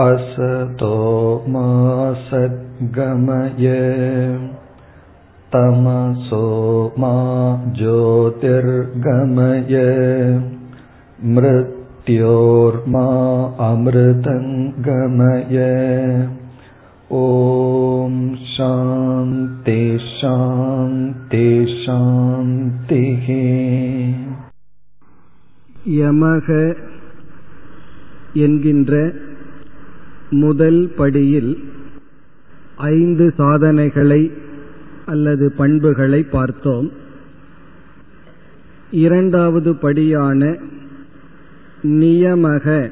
[0.00, 0.94] असतो
[1.52, 1.62] मा
[2.28, 3.66] सद्गमय
[5.54, 6.46] तमसो
[6.98, 7.10] मा
[7.78, 9.74] ज्योतिर्गमय
[11.34, 13.04] मृत्योर्मा
[13.66, 15.58] अमृतङ्गमय
[17.18, 18.14] ॐ
[18.52, 21.48] शान्ति शान्ति
[21.82, 23.28] शान्तिः
[25.98, 26.48] யமக
[28.44, 28.92] என்கின்ற
[30.29, 31.57] முதல் படியில்
[32.75, 34.31] ஐந்து சாதனைகளை
[35.05, 36.91] அல்லது பண்புகளை பார்த்தோம்.
[38.91, 40.55] இரண்டாவது படியான
[41.83, 42.91] நியமக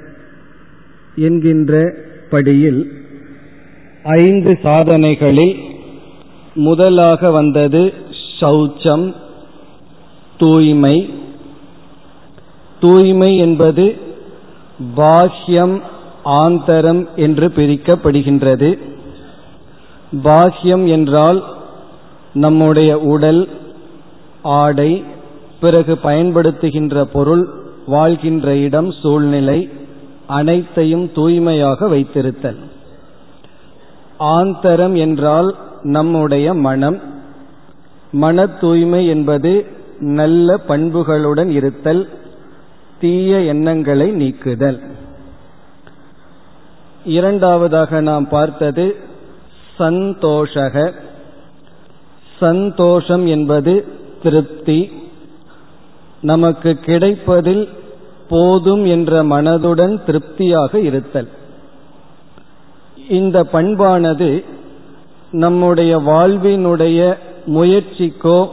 [1.16, 1.94] என்கின்ற
[2.30, 2.92] படியில்
[4.04, 5.56] ஐந்து சாதனைகளில்
[6.54, 7.94] முதலாக வந்தது
[8.40, 9.14] சௌச்சம்
[10.38, 11.10] தூய்மை.
[12.80, 13.96] தூய்மை என்பது
[14.98, 15.82] பாஹ்யம்
[16.26, 18.80] ஆந்தரம் என்று பிரிக்கப்படுகின்றது.
[20.24, 21.44] பாஹ்யம் என்றால்
[22.34, 23.50] நம்முடைய உடல்
[24.42, 25.04] ஆடை
[25.60, 27.50] பிறகு பயன்படுத்துகின்ற பொருள்
[27.86, 29.70] வாழ்கின்ற இடம் சூழ்நிலை
[30.28, 32.58] அனைத்தையும் தூய்மையாக வைத்திருத்தல்.
[34.20, 37.02] ஆந்தரம் என்றால் நம்முடைய மனம்.
[38.12, 39.66] மன தூய்மை என்பது
[40.00, 42.10] நல்ல பண்புகளுடன் இருத்தல்
[43.00, 44.82] தீய எண்ணங்களை நீக்குதல்.
[47.06, 48.96] இரண்டாவதாக நாம் பார்த்தது
[49.78, 50.94] சந்தோஷக.
[52.40, 53.86] சந்தோஷம் என்பது
[54.24, 54.92] திருப்தி.
[56.22, 57.70] நமக்கு கிடைப்பதில்
[58.30, 61.28] போதும் என்ற மனதுடன் திருப்தியாக இருத்தல்.
[63.10, 64.44] இந்த பண்பானது
[65.32, 67.18] நம்முடைய வாழ்வினுடைய
[67.48, 68.48] முயற்சிக்கோ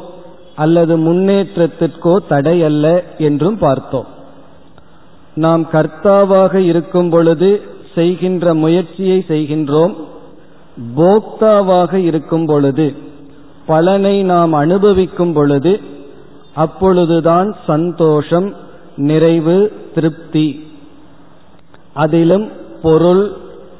[0.57, 4.07] அல்லது முன்னேற்றத்திற்கோ தடையல்ல என்றும் பார்த்தோம்.
[5.35, 7.63] நாம் கர்த்தாவாக இருக்கும் பொழுது
[7.95, 9.95] செய்கின்ற முயற்சியை செய்கின்றோம்.
[10.97, 12.95] போக்தாவாக இருக்கும் பொழுது
[13.67, 15.81] பலனை நாம் அனுபவிக்கும் பொழுது
[16.55, 18.55] அப்பொழுதுதான் சந்தோஷம்
[18.97, 20.67] நிறைவு திருப்தி.
[21.93, 22.51] அதிலும்
[22.83, 23.33] பொருள்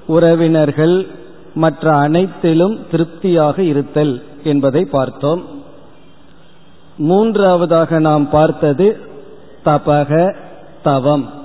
[0.07, 1.07] உறவினர்கள்
[1.55, 5.45] மற்ற அனைத்திலும் திருப்தியாக இருத்தல் என்பதை பார்த்தோம்.
[6.97, 8.99] மூன்றாவதாக நாம் பார்த்தது
[9.65, 10.35] தபக
[10.83, 11.42] தவம்.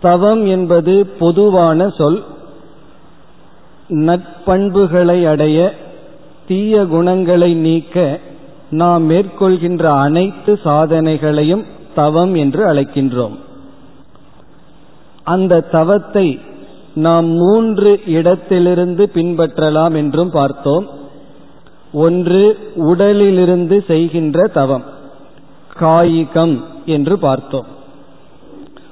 [0.00, 2.24] தவம் என்பது பொதுவான சொல்.
[3.88, 5.74] நற்பண்புகளை அடைய
[6.46, 8.20] தீய குணங்களை நீக்க
[8.70, 13.36] நாம் மேற்கொள்கின்ற அனைத்து சாதனைகளையும் தவம் என்று அழைக்கின்றோம்.
[15.22, 16.40] அந்த தவத்தை
[16.94, 20.86] நாம் மூன்று இடத்திலிருந்து பின்பற்றலாம் என்றும் பார்த்தோம்.
[21.92, 24.84] ஒன்று உடலிலிருந்து செய்கின்ற தவம்
[25.80, 27.78] காயிகம் என்று பார்த்தோம்.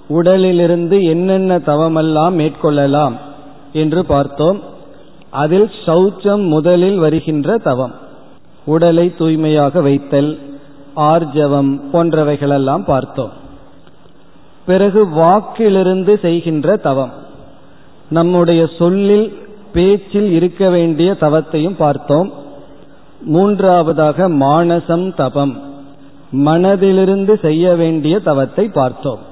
[0.08, 3.12] உடலிலிருந்து என்னென்ன தவமெல்லாம் மேற்கொள்ளலாம்
[3.72, 4.60] என்று பார்த்தோம்.
[5.30, 7.94] அதில் சௌச்சம் முதலில் வருகின்ற தவம்.
[8.64, 10.38] உடலை தூய்மையாக வைத்தல்
[10.96, 13.30] ஆர்ஜவம் போன்றவைகளெல்லாம் பார்த்தோம்.
[14.66, 17.12] பிறகு வாக்கிலிருந்து செய்கின்ற தவம்.
[18.10, 19.38] நம்முடைய சொல்லில்
[19.72, 22.32] பேச்சில் இருக்க வேண்டிய தவத்தையும் பார்த்தோம்.
[23.20, 25.60] மூன்றாவதாக மானசம் தபம்.
[26.32, 29.27] மனதிலிருந்து செய்ய வேண்டிய தவத்தை பார்த்தோம்.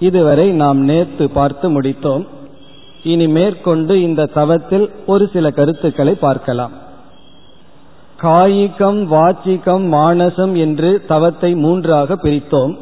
[0.00, 2.26] இதுவரை நாம் நேத்து பார்த்து முடித்தோம்.
[3.02, 6.70] இனி மேற்கொண்டு இந்த தவத்தில் ஒரு சில கருத்துக்களை பார்க்கலாம்.
[8.22, 12.78] காயிகம் வாச்சிகம் மானசம் என்று தவத்தை மூன்றாக பிரித்தோம்.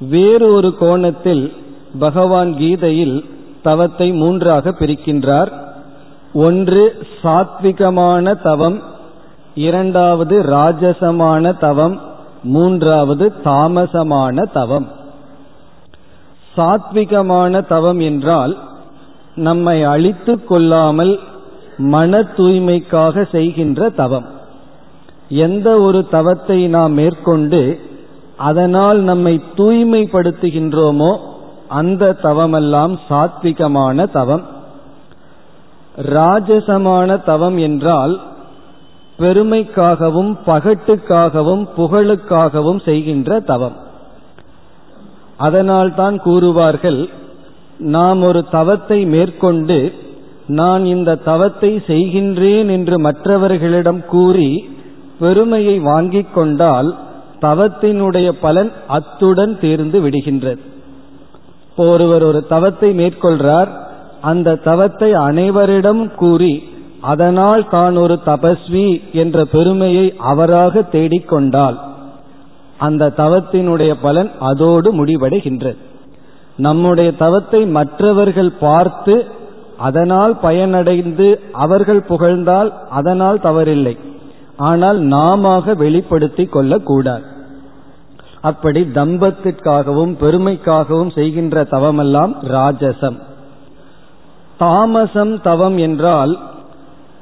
[0.00, 1.52] வேறு ஒரு கோணத்தில்
[1.98, 3.24] பகவான் கீதையில்
[3.62, 5.52] தவத்தை மூன்றாக பிரிக்கின்றார்.
[6.32, 8.82] ஒன்று சாத்விகமான தவம்
[9.54, 12.00] இரண்டாவது ராஜசமான தவம்
[12.42, 14.96] மூன்றாவது தாமசமான தவம்.
[16.58, 18.58] சாத்விகமான தவம் என்றால்
[19.34, 21.20] நம்மை அழித்து கொள்ளாமல்
[21.76, 24.26] மன தூய்மைக்காக செய்கின்ற தவம்.
[25.28, 27.80] எந்த ஒரு தவத்தை நாம் மேற்கொண்டு
[28.36, 31.16] அதனால் நம்மை தூய்மைப்படுத்துகின்றோமோ
[31.68, 34.44] அந்த தவமெல்லாம் சாத்விகமான தவம்.
[36.12, 38.20] ராஜசமான தவம் என்றால்
[39.18, 43.76] பெருமைக்காகவும் பகட்டுக்காகவும் புகழுக்காகவும் செய்கின்ற தவம்.
[45.38, 47.00] அதனால்தான் கூறுவார்கள்
[47.78, 49.92] நாம் ஒரு தவத்தை மேற்கொண்டு
[50.46, 54.50] நான் இந்த தவத்தை செய்கின்றேன் என்று மற்றவர்களிடம் கூறி
[55.18, 56.88] பெருமையை வாங்கிக் கொண்டால்
[57.40, 60.60] தவத்தினுடைய பலன் அத்துடன் தேர்ந்து விடுகின்றது.
[61.76, 63.70] ஒருவர் ஒரு தவத்தை மேற்கொள்றார்
[64.20, 66.54] அந்த தவத்தை அனைவரிடம் கூறி
[67.00, 71.76] அதனால் தான் ஒரு தபஸ்வி என்ற பெருமையை அவராக தேடிக்கொண்டால்
[72.78, 75.76] அந்த தவத்தினுடைய பலன் அதோடு முடிவடைகின்றது.
[76.56, 79.26] நம்முடைய தவத்தை மற்றவர்கள் பார்த்து
[79.76, 83.98] அதனால் பயனடைந்து அவர்கள் புகழ்ந்தால் அதனால் தவறில்லை.
[84.56, 87.22] ஆனால் நாம வெளிப்படுத்தி கொள்ளக்கூடாது.
[88.40, 93.18] அப்படி தம்பத்திற்காகவும் பெருமைக்காகவும் செய்கின்ற தவமெல்லாம் ராஜசம்.
[94.58, 96.38] தாமசம் தவம் என்றால்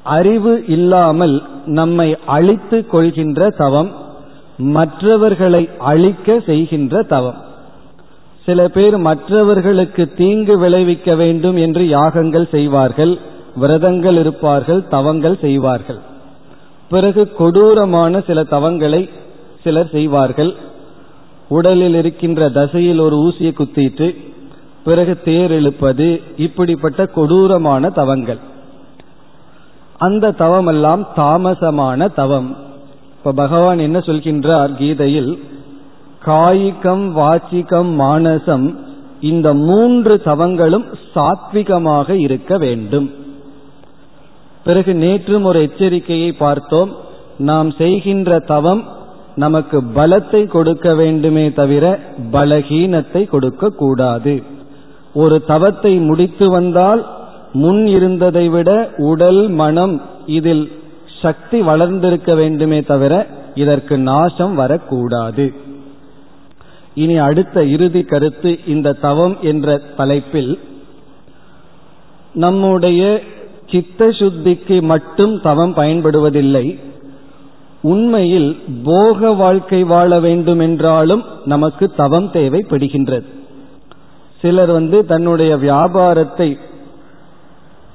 [0.03, 3.91] அறிவு இல்லாமல் நம்மை அழித்து கொள்கின்ற தவம்
[4.59, 7.45] மற்றவர்களை அழிக்க செய்கின்ற தவம்.
[8.45, 13.19] சில பேர் மற்றவர்களுக்கு தீங்கு விளைவிக்க வேண்டும் என்று யாகங்கள் செய்வார்கள்
[13.61, 15.99] விரதங்கள் இருப்பார்கள் தவங்கள் செய்வார்கள்.
[16.89, 19.11] பிறகு கொடூரமான சில தவங்களை
[19.65, 20.55] சிலர் செய்வார்கள்.
[21.49, 24.17] உடலில் இருக்கின்ற தசையில் ஒரு ஊசியை குத்திட்டு
[24.85, 28.39] பிறகு தேர் இழுப்பது இப்படிப்பட்ட கொடூரமான தவங்கள்.
[29.97, 32.57] அந்த தவமெல்லாம் தாமசமான தவம்.
[33.27, 35.39] இப்ப பகவான் என்ன சொல்கின்றார் கீதையில்?
[36.27, 38.77] காய்கம் வாச்சிகம் மானசம்
[39.21, 40.85] இந்த மூன்று தவங்களும்
[41.15, 43.11] சாத்விகமாக இருக்க வேண்டும்.
[44.65, 46.97] பிறகு நேற்றும் ஒரு எச்சரிக்கையை பார்த்தோம்.
[47.39, 48.85] நாம் செய்கின்ற தவம்
[49.35, 52.01] நமக்கு பலத்தை கொடுக்க வேண்டுமே தவிர
[52.33, 54.43] பலகீனத்தை கொடுக்க கூடாது.
[55.15, 57.07] ஒரு தவத்தை முடித்து வந்தால்
[57.53, 60.85] முன் இருந்ததை விட உடல் மனம் இதில்
[61.23, 65.55] சக்தி வளர்ந்திருக்க வேண்டுமே தவிர இதற்கு நாசம் வரக்கூடாது.
[66.95, 70.59] இனி அடுத்த இறுதி கருத்து இந்த தவம் என்ற தலைப்பில்
[72.33, 73.23] நம்முடைய
[73.71, 76.79] சித்த சுத்திக்கு மட்டும் தவம் பயன்படுவதில்லை.
[77.83, 83.27] உண்மையில் போக வாழ்க்கை வாழ வேண்டும் என்றாலும் நமக்கு தவம் தேவைப்படுகின்றது.
[84.41, 86.59] சிலர் வந்து தன்னுடைய வியாபாரத்தை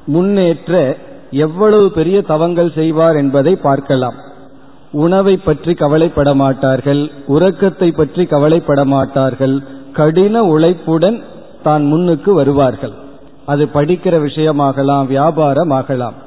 [0.05, 0.97] முன்னேற்ற
[1.31, 4.17] எவ்வளவு பெரிய தவங்கள் செய்வார் என்பதை பார்க்கலாம்.
[4.91, 9.55] உணவை பற்றி கவலைப்பட மாட்டார்கள் உறக்கத்தை பற்றி கவலைப்பட மாட்டார்கள்
[9.93, 11.23] கடின உழைப்புடன்
[11.63, 12.93] தான் முன்னுக்கு வருவார்கள்.
[13.45, 16.17] அது படிக்கிற விஷயமாகலாம் வியாபாரமாகலாம்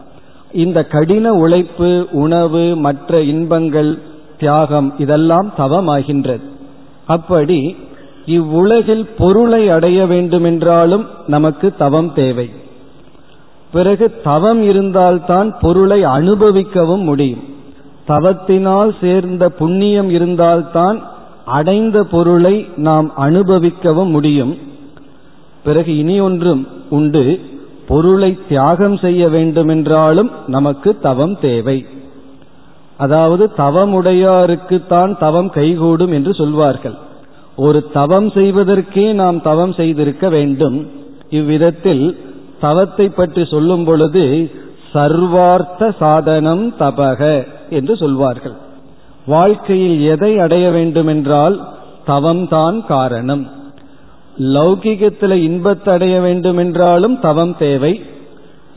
[0.53, 3.99] இந்த கடின உழைப்பு உணவு மற்ற இன்பங்கள்
[4.39, 6.45] தியாகம் இதெல்லாம் தவமாகின்றது.
[7.07, 7.77] அப்படி
[8.25, 12.47] இவ்வுலகில் பொருளை அடைய வேண்டுமென்றாலும் நமக்கு தவம் தேவை.
[13.75, 17.43] பிறகு தவம் இருந்தால்தான் பொருளை அனுபவிக்கவும் முடியும்.
[18.09, 21.03] தவத்தினால் சேர்ந்த புண்ணியம் இருந்தால்தான்
[21.45, 24.59] அடைந்த பொருளை நாம் அனுபவிக்கவும் முடியும்.
[25.65, 27.41] பிறகு இனி ஒன்றும் உண்டு.
[27.89, 31.87] பொருளை தியாகம் செய்ய வேண்டுமென்றாலும் நமக்கு தவம் தேவை.
[32.97, 36.95] அதாவது தவமுடையாருக்குத்தான் தவம் கைகூடும் என்று சொல்வார்கள்.
[37.57, 40.77] ஒரு தவம் செய்வதற்கே நாம் தவம் செய்திருக்க வேண்டும்.
[41.31, 42.24] இவ்விதத்தில்
[42.65, 44.25] தவத்தை பற்றி சொல்லும் பொழுது
[44.93, 47.21] சர்வார்த்த சாதனம் தபக
[47.71, 48.57] என்று சொல்வார்கள்.
[49.27, 51.57] வாழ்க்கையில் எதை அடைய வேண்டுமென்றால்
[52.07, 53.45] தவம்தான் காரணம்.
[54.55, 57.93] லௌகிகத்தில் இன்பத்தை அடைய வேண்டுமென்றாலும் தவம் தேவை.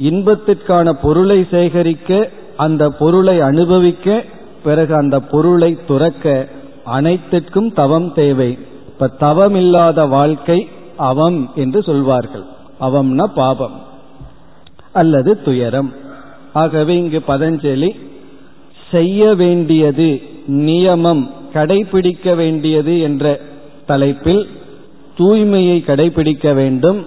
[0.10, 2.12] இன்பத்திற்கான பொருளை சேகரிக்க
[2.58, 4.24] அந்த பொருளை அனுபவிக்க
[4.64, 6.26] பிறகு அந்த பொருளை துறக்க
[6.98, 8.50] அனைத்திற்கும் தவம் தேவை.
[8.90, 10.60] இப்ப தவம் இல்லாத வாழ்க்கை
[11.12, 12.46] அவம் என்று சொல்வார்கள்.
[12.82, 13.82] அவம்னா பாபம்.
[14.94, 15.94] அல்லது துயரம்.
[16.54, 17.90] ஆகவே இங்கு பதஞ்சலி
[18.92, 23.40] செய்ய வேண்டியது நியமம் கடைபிடிக்க வேண்டியது என்ற
[23.86, 24.50] தலைப்பில்
[25.18, 27.06] தூய்மையை கடைபிடிக்க வேண்டும்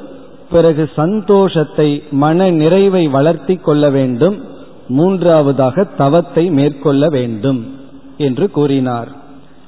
[0.50, 4.44] பிறகு சந்தோஷத்தை மன நிறைவை வளர்த்தி கொள்ள வேண்டும்
[4.88, 7.78] மூன்றாவதாக தவத்தை மேற்கொள்ள வேண்டும்
[8.18, 9.08] என்று கூறினார்.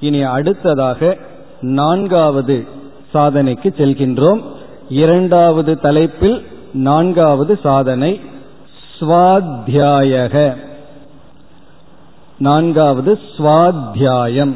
[0.00, 1.18] இனி அடுத்ததாக
[1.60, 2.66] நான்காவது
[3.14, 4.40] சாதனைக்கு செல்கின்றோம்.
[4.92, 8.20] இரண்டாவது தலைப்பில் நான்காவது சாதனை
[9.00, 10.56] ஸ்வாத்தியாயக
[12.38, 14.54] நான்காவது ஸ்வாத்தியாயம்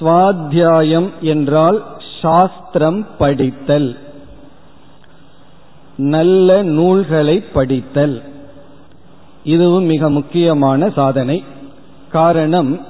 [0.00, 1.84] ஸ்வாத்தியாயம் என்றால்
[2.22, 3.96] சாஸ்திரம் படித்தல்.
[5.96, 8.22] நல்ல நூல்களை படித்தல்.
[9.44, 11.44] இதுவும் மிக முக்கியமான சாதனை.
[12.08, 12.86] காரணம்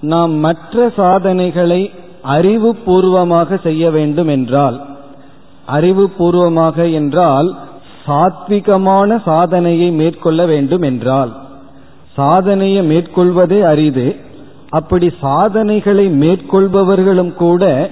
[0.00, 1.90] நாம் மற்ற சாதனைகளை
[2.24, 4.95] அறிவுபூர்வமாக செய்ய வேண்டும் என்றால்
[5.68, 7.56] அறிவுபூர்வமாக என்றால்
[8.06, 11.36] சாத்விகமான சாதனையை மேற்கொள்ள வேண்டும் என்றால்.
[12.12, 14.16] சாதனையை மேற்கொள்வதே அரிது.
[14.68, 17.90] அப்படி சாதனைகளை மேற்கொள்பவர்களும் கூட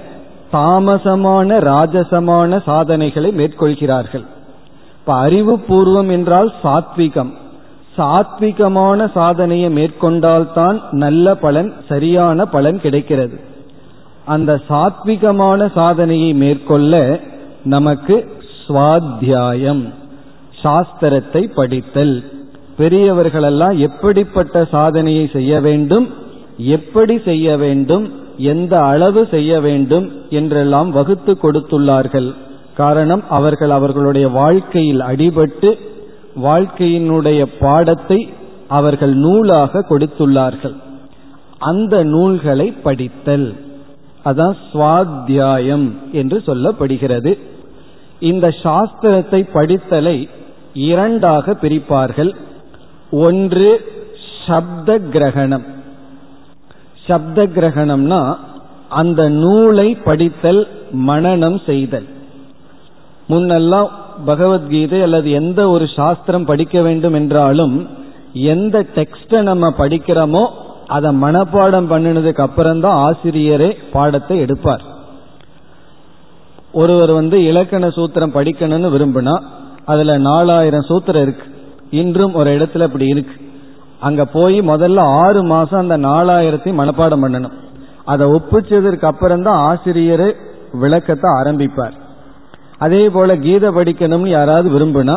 [0.53, 4.25] தாமசமான ராஜசமான சாதனைகளை மேற்கொள்கிறார்கள்.
[4.99, 7.33] இப்ப அறிவுபூர்வம் என்றால் சாத்விகம்.
[7.97, 13.39] சாத்விகமான சாதனையை மேற்கொண்டால்தான் நல்ல பலன் சரியான பலன் கிடைக்கிறது.
[14.25, 17.19] அந்த சாத்விகமான சாதனையை மேற்கொள்ள
[17.65, 18.15] நமக்கு
[18.67, 19.83] சுவாத்தியாயம்
[20.63, 22.23] சாஸ்திரத்தை படித்தல்.
[22.77, 26.07] பெரியவர்களெல்லாம் எப்படிப்பட்ட சாதனையை செய்ய வேண்டும்
[26.57, 28.05] எப்படி செய்ய வேண்டும்
[28.37, 32.33] எந்த அளவு செய்ய வேண்டும் என்றெல்லாம் வகுத்து கொடுத்துள்ளார்கள்.
[32.77, 35.77] காரணம் அவர்கள் அவர்களுடைய வாழ்க்கையில் அடிபட்டு
[36.43, 38.19] வாழ்க்கையினுடைய பாடத்தை
[38.67, 40.75] அவர்கள் நூலாக கொடுத்துள்ளார்கள்.
[41.57, 43.55] அந்த நூல்களை படித்தல்.
[44.25, 47.37] அதான் சுவாத்தியாயம் என்று சொல்லப்படுகிறது.
[48.31, 50.17] இந்த சாஸ்திரத்தை படித்தலை
[50.89, 52.31] இரண்டாக பிரிப்பார்கள்.
[53.25, 53.69] ஒன்று
[54.45, 55.65] சப்த கிரகணம்
[57.07, 58.21] சப்த கிரகணம்னா
[59.01, 60.61] அந்த நூலை படித்தல்
[61.09, 62.07] மனநம் செய்தல்.
[63.31, 63.89] முன்னெல்லாம்
[64.27, 67.75] பகவத்கீதை அல்லது எந்த ஒரு சாஸ்திரம் படிக்க வேண்டும் என்றாலும்
[68.53, 70.43] எந்த டெக்ஸ்டை நம்ம படிக்கிறோமோ
[70.95, 74.83] அதை மனப்பாடம் பண்ணினதுக்கு அப்புறம் தான் ஆசிரியரே பாடத்தை எடுப்பார்.
[76.81, 79.35] ஒருவர் வந்து இலக்கண சூத்திரம் படிக்கணும்னு விரும்பினா
[79.91, 81.45] அதுல நாலாயிரம் சூத்திரம் இருக்கு.
[82.01, 83.35] இன்றும் ஒரு இடத்துல அப்படி இருக்கு.
[84.07, 87.55] அங்க போய் முதல்ல ஆறு மாசம் அந்த நாலாயிரத்தையும் மனப்பாடம் பண்ணணும்.
[88.13, 90.27] அதை ஒப்பிச்சதற்கு அப்புறம் தான் ஆசிரியர்
[90.81, 91.95] விளக்கத்தை ஆரம்பிப்பார்.
[92.85, 95.15] அதே போல கீதை படிக்கணும்னு யாராவது விரும்பினா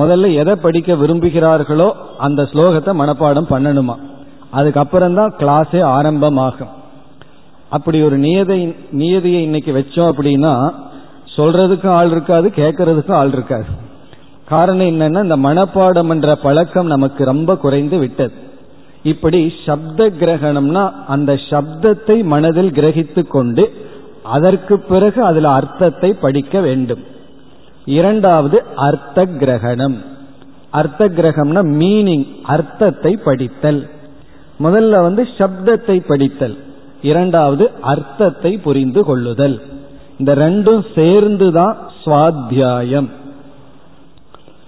[0.00, 1.88] முதல்ல எதை படிக்க விரும்புகிறார்களோ
[2.26, 3.96] அந்த ஸ்லோகத்தை மனப்பாடம் பண்ணணுமா.
[4.58, 6.72] அதுக்கப்புறம் தான் கிளாஸே ஆரம்பமாகும்.
[7.76, 8.58] அப்படி ஒரு நியதை
[9.00, 10.52] நியதியை இன்னைக்கு வச்சோம் அப்படின்னா
[11.36, 13.64] சொல்றதுக்கும் ஆள் இருக்காது கேட்கறதுக்கும் ஆள் இருக்காது.
[14.44, 18.32] காரணம் என்னன்னா இந்த மனப்பாடம் என்ற பழக்கம் நமக்கு ரொம்ப குறைந்து விட்டது.
[19.02, 23.72] இப்படி சப்த கிரகணம்னா அந்த சப்தத்தை மனதில் கிரகித்து கொண்டு
[24.22, 27.02] அதற்கு பிறகு அதுல அர்த்தத்தை படிக்க வேண்டும்.
[27.84, 29.96] இரண்டாவது அர்த்த கிரகணம்.
[30.70, 33.88] அர்த்த கிரகம்னா மீனிங் அர்த்தத்தை படித்தல்.
[34.60, 36.56] முதல்ல வந்து சப்தத்தை படித்தல்.
[37.02, 39.62] இரண்டாவது அர்த்தத்தை புரிந்து கொள்ளுதல்.
[40.18, 43.08] இந்த ரெண்டும் சேர்ந்துதான் சுவாத்தியாயம்.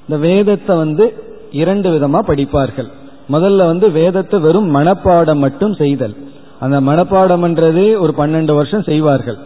[0.01, 1.05] இந்த வேதத்தை வந்து
[1.51, 2.89] இரண்டு விதமா படிப்பார்கள்.
[3.33, 6.17] முதல்ல வந்து வேதத்தை வெறும் மனப்பாடம் மட்டும் செய்தல்.
[6.61, 9.39] அந்த மனப்பாடம்ன்றதே ஒரு பன்னெண்டு வருஷம் செய்வார்கள்.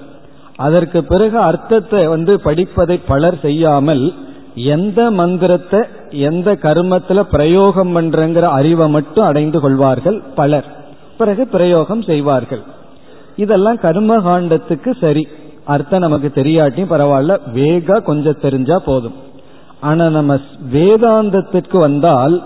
[0.56, 4.14] அதற்கு பிறகு அர்த்தத்தை வந்து படிப்பதை பலர் செய்யாமல்
[4.54, 5.80] எந்த மந்திரத்தை
[6.10, 10.64] எந்த கர்மத்துல பிரயோகம் பண்றங்கிற அறிவை மட்டும் அடைந்து கொள்வார்கள் பலர்.
[11.18, 12.62] பிறகு பிரயோகம் செய்வார்கள்.
[13.36, 15.28] இதெல்லாம் கர்ம காண்டத்துக்கு சரி.
[15.66, 19.16] அர்த்தம் நமக்கு தெரியாட்டியும் பரவாயில்ல வேகா கொஞ்சம் தெரிஞ்சா போதும்.
[19.80, 20.38] ஆனா நம்ம
[20.72, 22.42] வேதாந்தத்திற்கு வந்தால்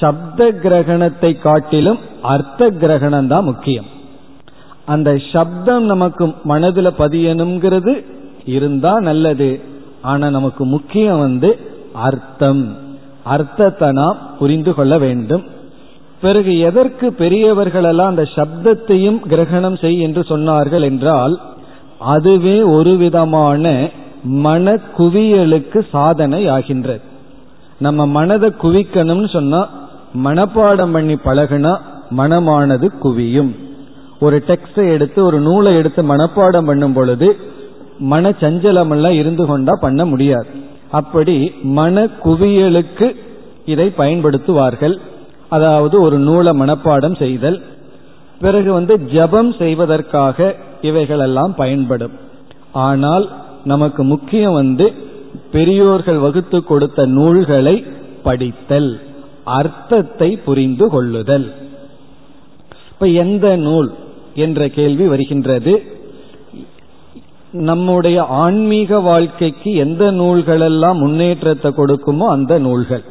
[0.00, 3.86] சப்த கிரகணத்தை காட்டிலும் அர்த்த கிரகணம் தான் முக்கியம்.
[4.84, 8.04] அந்த சப்தம் நமக்கு மனதில் பதியணுங்கிறது
[8.44, 9.60] இருந்தா நல்லது.
[10.02, 11.50] ஆனா நமக்கு முக்கியம் வந்து
[11.92, 12.64] அர்த்தம்.
[13.24, 15.44] அர்த்தத்தை நாம் புரிந்து கொள்ள வேண்டும்.
[16.20, 21.40] பிறகு எதற்கு பெரியவர்களெல்லாம் அந்த சப்தத்தையும் கிரகணம் செய் என்று சொன்னார்கள் என்றால்
[21.98, 23.90] அதுவே ஒரு விதமான
[24.22, 27.00] மன குவியலுக்கு சாதனை ஆகின்றது
[27.78, 29.68] நம்ம மனதை குவிக்கணும்னு சொன்னா
[30.24, 31.72] மனப்பாடம் பண்ணி பழகுனா
[32.16, 33.52] மனமானது குவியும்.
[34.20, 37.36] ஒரு டெக்ஸ்டை எடுத்து ஒரு நூலை எடுத்து மனப்பாடம் பண்ணும் பொழுது
[37.98, 40.46] மன சஞ்சலம் எல்லாம் இருந்து கொண்டா பண்ண முடியாது.
[40.90, 43.16] அப்படி மன குவியலுக்கு
[43.64, 44.96] இதை பயன்படுத்துவார்கள்.
[45.48, 47.62] அதாவது ஒரு நூலை மனப்பாடம் செய்தல்
[48.40, 52.12] பிறகு வந்து ஜபம் செய்வதற்காக இவைகளெல்லாம் பயன்படும்.
[52.72, 53.30] ஆனால்
[53.64, 54.92] நமக்கு முக்கியம் வந்து
[55.52, 57.84] பெரியோர்கள் வகுத்து கொடுத்த நூல்களை
[58.22, 59.00] படித்தல்
[59.44, 61.52] அர்த்தத்தை புரிந்து கொள்ளுதல்.
[62.92, 63.94] இப்ப எந்த நூல்
[64.34, 65.82] என்ற கேள்வி வருகின்றது?
[67.50, 73.04] நம்முடைய ஆன்மீக வாழ்க்கைக்கு எந்த நூல்களெல்லாம் முன்னேற்றத்தை கொடுக்குமோ அந்த நூல்கள்.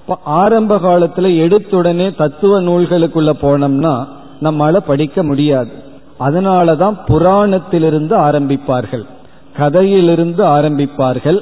[0.00, 4.06] இப்ப ஆரம்ப காலத்துல எடுத்துடனே தத்துவ நூல்களுக்குள்ள போனோம்னா
[4.42, 5.70] நம்மால படிக்க முடியாது.
[6.24, 9.04] அதனாலதான் புராணத்திலிருந்து ஆரம்பிப்பார்கள்
[9.56, 11.40] கதையிலிருந்து ஆரம்பிப்பார்கள்.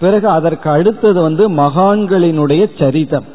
[0.00, 3.26] பிறகு அதற்கு அடுத்தது வந்து மகான்களினுடைய சரிதம்.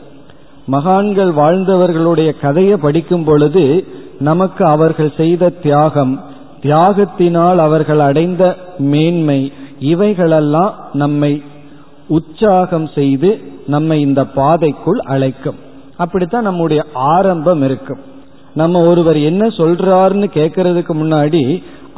[0.65, 3.85] மகான்கள் வாழ்ந்தவர்களுடைய கதையை படிக்கும் பொழுது
[4.19, 6.23] நமக்கு அவர்கள் செய்த தியாகம்
[6.61, 11.43] தியாகத்தினால் அவர்கள் அடைந்த மேன்மை இவைகளெல்லாம் நம்மை
[12.07, 13.29] உற்சாகம் செய்து
[13.67, 15.55] நம்மை இந்த பாதைக்குள் அழைக்கும்.
[15.95, 18.01] அப்படித்தான் நம்முடைய ஆரம்பம் இருக்கும்.
[18.55, 21.41] நம்ம ஒருவர் என்ன சொல்றாருன்னு கேட்கறதுக்கு முன்னாடி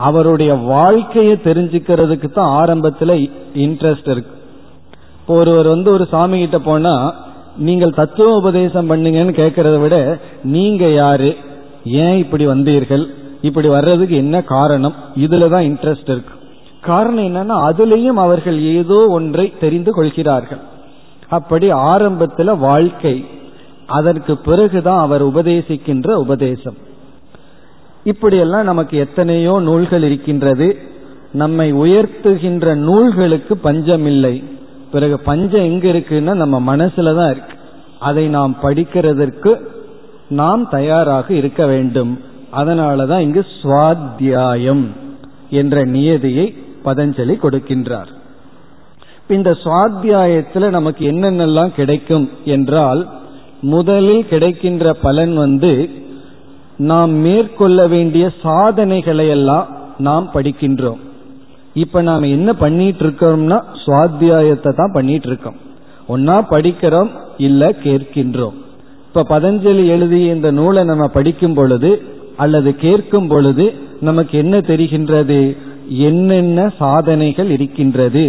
[0.08, 3.12] அவருடைய வாழ்க்கையை தெரிஞ்சுக்கிறதுக்கு தான் ஆரம்பத்துல
[3.66, 4.34] இன்ட்ரெஸ்ட் இருக்கு.
[5.20, 6.94] இப்போ ஒருவர் வந்து ஒரு சாமி கிட்ட போனா
[7.68, 9.96] நீங்கள் தத்துவ உபதேசம் பண்ணுங்கன்னு கேட்கறத விட
[10.56, 11.30] நீங்க யாரு?
[12.04, 13.06] ஏன் இப்படி வந்தீர்கள்?
[13.42, 14.96] இப்படி வர்றதுக்கு என்ன காரணம்?
[15.26, 16.34] இதுல தான் இன்ட்ரெஸ்ட் இருக்கு.
[16.82, 20.62] காரணம் என்னன்னா அதுலேயும் அவர்கள் ஏதோ ஒன்றை தெரிந்து கொள்கிறார்கள்.
[21.38, 23.16] அப்படி ஆரம்பத்துல வாழ்க்கை.
[23.88, 26.78] அதற்கு பிறகுதான் அவர் உபதேசிக்கின்ற உபதேசம்.
[28.04, 30.78] இப்படியெல்லாம் நமக்கு எத்தனையோ நூல்கள் இருக்கின்றது.
[31.32, 34.44] நம்மை உயர்த்துகின்ற நூல்களுக்கு பஞ்சம் இல்லை
[34.92, 37.56] பிறகு பஞ்சம் எங்க இருக்குன்னா நம்ம மனசுல தான் இருக்கு.
[38.00, 39.62] அதை நாம் படிக்கிறதற்கு
[40.30, 42.20] நாம் தயாராக இருக்க வேண்டும்.
[42.56, 44.86] அதனாலதான் இங்கு சுவாத்தியாயம்
[45.50, 48.12] என்ற நியதியை பதஞ்சலி கொடுக்கின்றார்.
[49.28, 53.08] இந்த சுவாத்தியாயத்தில் நமக்கு என்னென்னலாம் கிடைக்கும் என்றால்
[53.74, 55.72] முதலில் கிடைக்கின்ற பலன் வந்து
[56.92, 61.00] நாம் மேற்கொள்ள வேண்டிய சாதனைகளை எல்லாம் நாம் படிக்கின்றோம்.
[61.74, 65.58] இப்ப நாம் என்ன பண்ணிட்டு இருக்கோம்னா சுவாத்தியாயத்தை தான் பண்ணிட்டு இருக்கோம்
[66.14, 68.56] ஒன்னா படிக்கிறோம் இல்ல கேட்கின்றோம்.
[69.08, 71.92] இப்ப பதஞ்சலி எழுதிய இந்த நூலை நம்ம படிக்கும் பொழுது
[72.36, 73.66] அல்லது கேட்கும் பொழுது
[74.02, 75.40] நமக்கு என்ன தெரிகின்றது?
[76.08, 78.26] என்னென்ன சாதனைகள் இருக்கின்றது?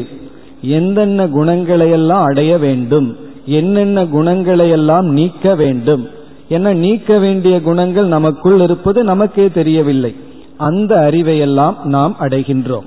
[0.76, 3.08] எந்தென்ன குணங்களையெல்லாம் அடைய வேண்டும்?
[3.48, 6.08] என்னென்ன குணங்களை எல்லாம் நீக்க வேண்டும்?
[6.48, 10.14] என நீக்க வேண்டிய குணங்கள் நமக்குள் இருப்பது நமக்கே தெரியவில்லை.
[10.56, 12.86] அந்த அறிவையெல்லாம் நாம் அடைகின்றோம்.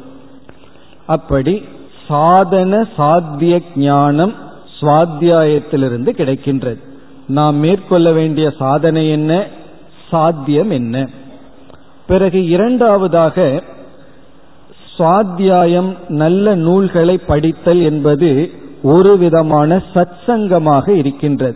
[1.06, 1.64] அப்படி
[2.08, 4.34] சாதன சாத்திய ஞானம்
[4.80, 6.78] சுவாத்தியாயத்திலிருந்து கிடைக்கின்றது.
[7.28, 9.48] நாம் மேற்கொள்ள வேண்டிய சாதனை என்ன?
[10.10, 11.10] சாத்தியம் என்ன?
[12.08, 13.64] பிறகு இரண்டாவதாக
[14.98, 18.52] சுவாத்தியாயம் நல்ல நூல்களை படித்தல் என்பது
[18.84, 21.56] ஒரு விதமான சத்சங்கமாக இருக்கின்றது.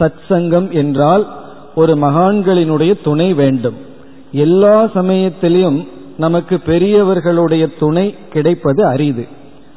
[0.00, 1.36] சத்சங்கம் என்றால்
[1.74, 3.74] ஒரு மகான்களினுடைய துணை வேண்டும்.
[4.32, 9.26] எல்லா சமயத்திலும் நமக்கு பெரியவர்களுடைய துணை கிடைப்பது அரிது.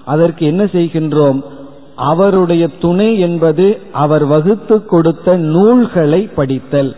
[0.05, 1.41] அதற்கு என்ன செய்கின்றோம்?
[1.95, 6.95] அவருடைய துணை என்பது அவர் வகுத்து கொடுத்த நூல்களை படித்தல்.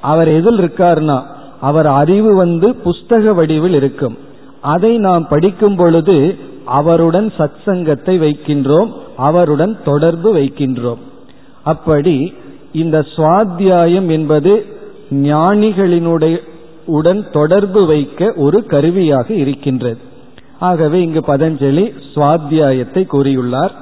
[0.00, 1.22] அவர் எதில் இருக்கார்னா
[1.60, 4.18] அவர் அறிவு வந்து புஸ்தக வடிவில் இருக்கும்.
[4.60, 6.36] அதை நாம் படிக்கும் பொழுது
[6.68, 10.98] அவருடன் சத்சங்கத்தை வைக்கின்றோம் அவருடன் தொடர்பு வைக்கின்றோம்.
[11.62, 12.34] அப்படி
[12.72, 14.66] இந்த சுவாத்தியாயம் என்பது
[15.10, 16.36] ஞானிகளினுடைய
[16.86, 19.98] உடன் தொடர்பு வைக்க ஒரு கருவியாக இருக்கின்றது.
[20.58, 21.84] ஆகவே இங்கு பதஞ்சலி
[22.14, 23.74] சுவாத்தியாயத்தை கூறியுள்ளார்.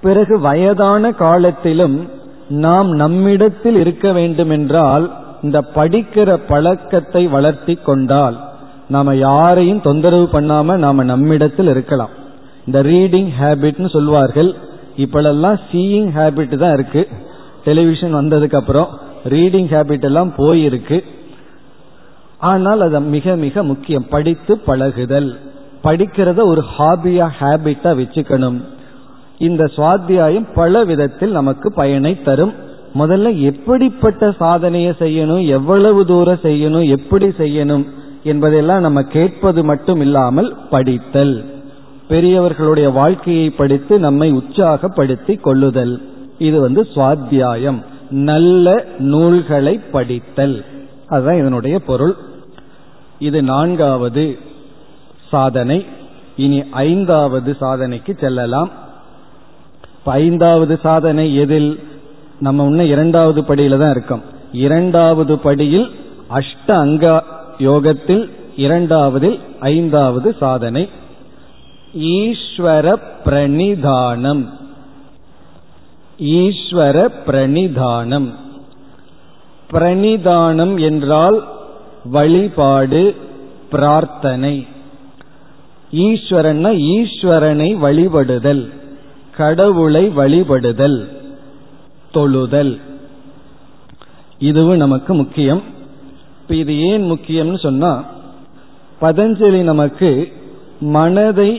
[0.00, 2.08] பிறகு வயதான காலத்திலும்
[2.48, 8.49] நாம் நம்மிடத்தில் இருக்க வேண்டுமென்றால் இந்த படிக்கிற பழக்கத்தை வளர்த்தி கொண்டால்
[8.90, 12.08] நாம யாரையும் தொந்தரவு பண்ணாம நாம நம்மிடத்தில் இருக்கலாம்.
[12.66, 14.54] இந்த ரீடிங் ஹேபிட்னு சொல்வார்கள்.
[14.96, 17.08] இப்பெல்லாம் சீயிங் ஹேபிட் தான் இருக்கு.
[17.64, 18.88] டெலிவிஷன் வந்ததுக்கு அப்புறம்
[19.28, 21.04] ரீடிங் ஹேபிட் எல்லாம் போயிருக்கு.
[22.38, 24.08] ஆனால் அது மிக மிக முக்கியம்.
[24.08, 25.38] படித்து பழகுதல்.
[25.84, 28.64] படிக்கிறத ஒரு ஹாபியா ஹேபிட்டா வச்சுக்கணும்.
[29.38, 32.52] இந்த சுவாத்தியாயம் பல விதத்தில் நமக்கு பயனை தரும்.
[32.98, 35.46] முதல்ல எப்படிப்பட்ட சாதனையை செய்யணும்?
[35.46, 36.88] எவ்வளவு தூரம் செய்யணும்?
[36.88, 37.84] எப்படி செய்யணும்?
[38.24, 41.44] என்பதெல்லாம் நம்ம கேட்பது மட்டும் இல்லாமல் படித்தல்.
[42.08, 46.08] பெரியவர்களுடைய வாழ்க்கையை படித்து நம்மை உற்சாகப்படுத்தி கொள்ளுதல்.
[46.38, 47.84] இது வந்து சுவாத்தியாயம்.
[48.10, 50.64] நல்ல நூல்களை படித்தல்.
[51.06, 52.14] அதுதான் இதனுடைய பொருள்.
[53.18, 54.38] இது நான்காவது
[55.28, 55.86] சாதனை.
[56.36, 58.70] இனி ஐந்தாவது சாதனைக்கு செல்லலாம்.
[60.04, 61.80] ஐந்தாவது சாதனை எதில்?
[62.40, 64.22] நம்ம இன்னும் இரண்டாவது படியில தான் இருக்கோம்.
[64.52, 65.90] இரண்டாவது படியில்
[66.30, 67.24] அஷ்ட அங்க
[67.60, 70.88] யோகத்தில் இரண்டாவதில் ஐந்தாவது சாதனை.
[71.98, 74.42] ஈஸ்வர பிரணிதானம்
[76.18, 76.96] ஈஸ்வர
[77.26, 78.28] பிரணிதானம்
[79.72, 81.38] பிரணிதானம் என்றால்
[82.04, 83.02] வழிபாடு
[83.70, 84.66] பிரார்த்தனை.
[85.92, 88.62] ஈஸ்வரன்னா ஈஸ்வரனை வழிபடுதல்
[89.36, 90.98] கடவுளை வழிபடுதல்
[92.14, 92.80] தொழுதல்.
[94.38, 95.62] இதுவும் நமக்கு முக்கியம்.
[96.50, 97.90] இப்ப இது ஏன் முக்கியம்னு சொன்னா
[99.00, 100.08] பதஞ்சலி நமக்கு
[100.94, 101.50] மனதை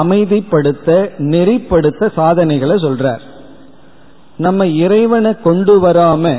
[0.00, 0.88] அமைதிப்படுத்த
[1.32, 3.24] நெறிப்படுத்த சாதனைகளை சொல்றார்.
[4.44, 6.34] நம்ம இறைவனை கொண்டு வராம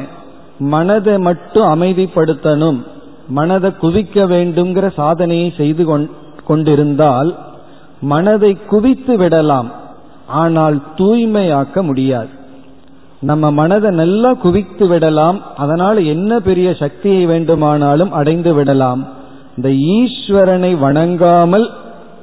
[0.73, 2.79] மனதை மட்டும் அமைதிப்படுத்தணும்
[3.39, 5.85] மனதை குவிக்க வேண்டுங்கிற சாதனையை செய்து
[6.45, 7.31] கொண்டிருந்தால்
[8.13, 9.71] மனதை குவித்து விடலாம்
[10.43, 12.33] ஆனால் தூய்மையாக்க முடியாது.
[13.19, 15.41] நம்ம மனதை நல்லா குவித்து விடலாம்.
[15.57, 19.07] அதனால் என்ன பெரிய சக்தியை வேண்டுமானாலும் அடைந்து விடலாம்.
[19.55, 21.69] இந்த ஈஸ்வரனை வணங்காமல்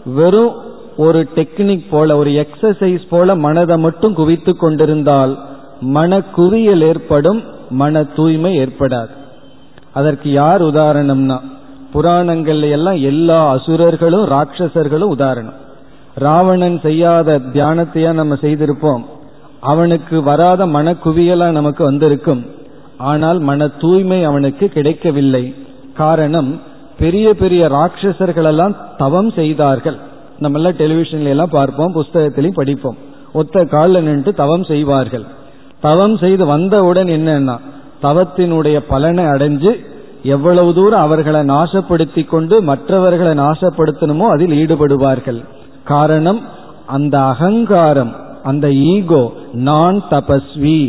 [0.04, 0.52] வெறும்
[0.96, 5.38] ஒரு டெக்னிக் போல ஒரு எக்ஸசைஸ் போல மனதை மட்டும் குவித்து கொண்டிருந்தால்
[5.80, 9.12] மன குவியல் ஏற்படும் மன தூய்மை ஏற்படாது.
[9.92, 11.40] அதற்கு யார் உதாரணம்னா
[11.94, 15.54] புராணங்கள்ல எல்லாம் எல்லா அசுரர்களும் ராட்சசர்களும் உதாரணம்.
[16.14, 19.04] ராவணன் செய்யாத தியானத்தையா நம்ம செய்திருப்போம்.
[19.70, 20.96] அவனுக்கு வராத மன
[21.58, 22.42] நமக்கு வந்திருக்கும்.
[23.10, 25.44] ஆனால் மன தூய்மை அவனுக்கு கிடைக்கவில்லை.
[25.94, 26.50] காரணம்
[26.98, 29.98] பெரிய பெரிய ராட்சசர்கள் எல்லாம் தவம் செய்தார்கள்.
[30.38, 32.98] நம்ம எல்லாம் டெலிவிஷன்ல எல்லாம் பார்ப்போம் புஸ்தகத்திலையும் படிப்போம்.
[33.32, 35.24] ஒத்த காலில் நின்று தவம் செய்வார்கள்.
[35.80, 37.56] தவம் செய்து வந்தவுடன் என்னன்னா
[38.02, 39.72] தவத்தினுடைய பலனை அடைஞ்சு
[40.22, 45.40] எவ்வளவு தூரம் அவர்களை நாசப்படுத்தி கொண்டு மற்றவர்களை நாசப்படுத்தணுமோ அதில் ஈடுபடுவார்கள்.
[45.84, 46.40] காரணம்
[46.96, 48.12] அந்த அகங்காரம்.
[48.44, 49.22] அந்த ஈகோ
[49.68, 50.80] நான் தபஸ்வி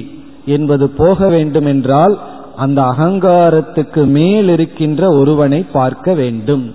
[0.45, 2.15] என்பது போக வேண்டும் என்றால்
[2.55, 6.65] அந்த அகங்காரத்துக்கு மேல் இருக்கின்ற ஒருவனை பார்க்க வேண்டும்.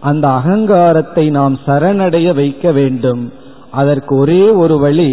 [0.00, 3.22] அந்த அகங்காரத்தை நாம் சரணடைய வைக்க வேண்டும்.
[3.70, 5.10] அதற்கு ஒரே ஒரு வழி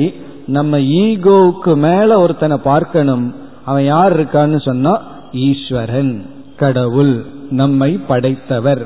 [0.48, 3.26] நம்ம ஈகோவுக்கு மேல ஒருத்தனை பார்க்கணும்.
[3.66, 4.94] அவன் யார் இருக்கான்னு சொன்னா
[5.48, 6.14] ஈஸ்வரன்
[6.56, 7.16] கடவுள்
[7.52, 8.84] நம்மை படைத்தவர்.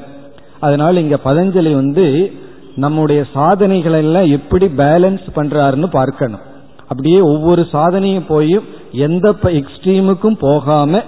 [0.59, 2.05] அதனால் இங்க பதஞ்சலி வந்து
[2.75, 6.39] நம்முடைய சாதனைகளை எல்லாம் எப்படி பேலன்ஸ் பண்றாருன்னு பார்க்கணும்.
[6.87, 8.59] அப்படியே ஒவ்வொரு சாதனையும் போய்
[8.91, 11.03] எந்த எக்ஸ்ட்ரீமுக்கும் போகாம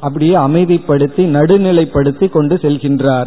[0.00, 3.26] அப்படியே அமைதிப்படுத்தி நடுநிலைப்படுத்தி கொண்டு செல்கின்றார்.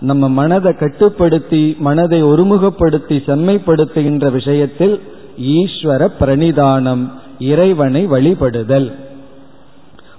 [0.00, 5.00] நம்ம மனதை கட்டுப்படுத்தி மனதை ஒருமுகப்படுத்தி செம்மைப்படுத்துகின்ற விஷயத்தில்
[5.40, 8.92] ஈஸ்வர பிரணிதானம் இறைவனை வழிபடுதல்.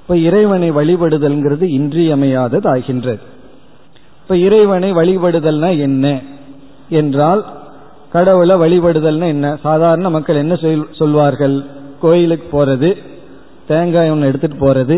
[0.01, 3.19] இப்ப இறைவனை வழிபடுதல்ங்கிறது இன்றியமையாதது ஆகின்றது
[4.21, 6.21] இப்ப இறைவனை வழிபடுதல்னா என்ன?
[6.89, 7.45] என்றால்
[8.13, 9.55] கடவுளை வழிபடுதல்னா என்ன?
[9.63, 10.55] சாதாரண மக்கள் என்ன
[10.99, 11.63] சொல்வார்கள்?
[12.01, 12.89] கோயிலுக்கு போறது
[13.67, 14.97] தேங்காய் ஒன்று எடுத்துட்டு போறது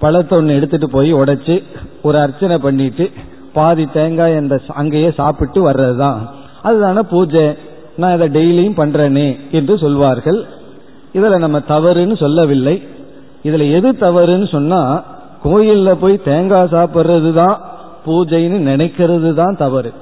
[0.00, 1.62] பழத்தை ஒன்று எடுத்துட்டு போய் உடைச்சு
[2.02, 3.10] ஒரு அர்ச்சனை பண்ணிட்டு
[3.52, 6.18] பாதி தேங்காய் அந்த அங்கேயே சாப்பிட்டு வர்றதுதான்.
[6.64, 7.56] அதுதான பூஜை.
[7.96, 10.46] நான் இதை டெய்லியும் பண்றேனே என்று சொல்வார்கள்.
[11.14, 12.82] இதுல நம்ம தவறுன்னு சொல்லவில்லை.
[13.44, 15.02] இதுல எது தவறுன்னு சொன்னா
[15.44, 17.60] கோயில்ல போய் தேங்காய் சாப்பிட்றது தான்
[18.06, 19.92] பூஜைன்னு நினைக்கிறது தான் தவறு.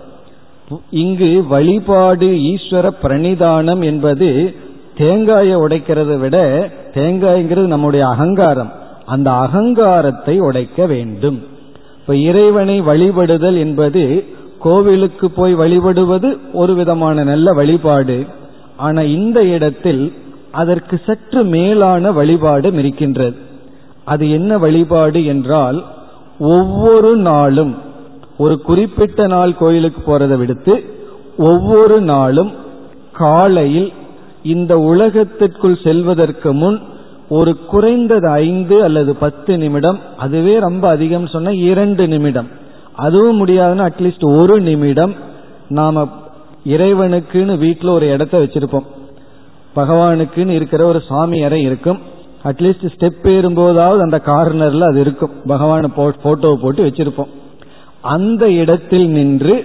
[0.90, 4.54] இங்கு வழிபாடு ஈஸ்வர பிரணிதானம் என்பது
[4.96, 6.36] தேங்காயை உடைக்கிறத விட
[6.94, 8.72] தேங்காய்ங்கிறது நம்முடைய அகங்காரம்.
[9.06, 11.42] அந்த அகங்காரத்தை உடைக்க வேண்டும்.
[12.00, 14.24] இப்ப இறைவனை வழிபடுதல் என்பது
[14.58, 18.26] கோவிலுக்கு போய் வழிபடுவது ஒரு விதமான நல்ல வழிபாடு.
[18.76, 20.12] ஆனா இந்த இடத்தில்
[20.50, 23.36] அதற்கு சற்று மேலான வழிபாடு இருக்கின்றது.
[24.04, 25.84] அது என்ன வழிபாடு என்றால்
[26.38, 27.76] ஒவ்வொரு நாளும்
[28.38, 30.84] ஒரு குறிப்பிட்ட நாள் கோயிலுக்கு போறதை விடுத்து
[31.38, 32.52] ஒவ்வொரு நாளும்
[33.12, 33.92] காலையில்
[34.42, 36.78] இந்த உலகத்திற்குள் செல்வதற்கு முன்
[37.28, 42.48] ஒரு குறைந்தது ஐந்து அல்லது பத்து நிமிடம் அதுவே ரொம்ப அதிகம் சொன்ன இரண்டு நிமிடம்.
[42.92, 45.14] அதுவும் முடியாதுன்னா அட்லீஸ்ட் ஒரு நிமிடம்
[45.68, 46.08] நாம
[46.66, 48.86] இறைவனுக்குன்னு வீட்டில் ஒரு இடத்த வச்சிருப்போம்.
[49.76, 51.98] பகவானுக்குன்னு இருக்கிற ஒரு சாமி அறை இருக்கும்.
[52.44, 55.30] அட்லீஸ்ட் ஸ்டெப் ஏறும்போதாவது அந்த கார்னர்ல அது இருக்கும்.
[55.46, 57.32] பகவான போட்டோவை போட்டு வச்சிருப்போம்.
[58.02, 59.64] அந்த இடத்தில் நின்று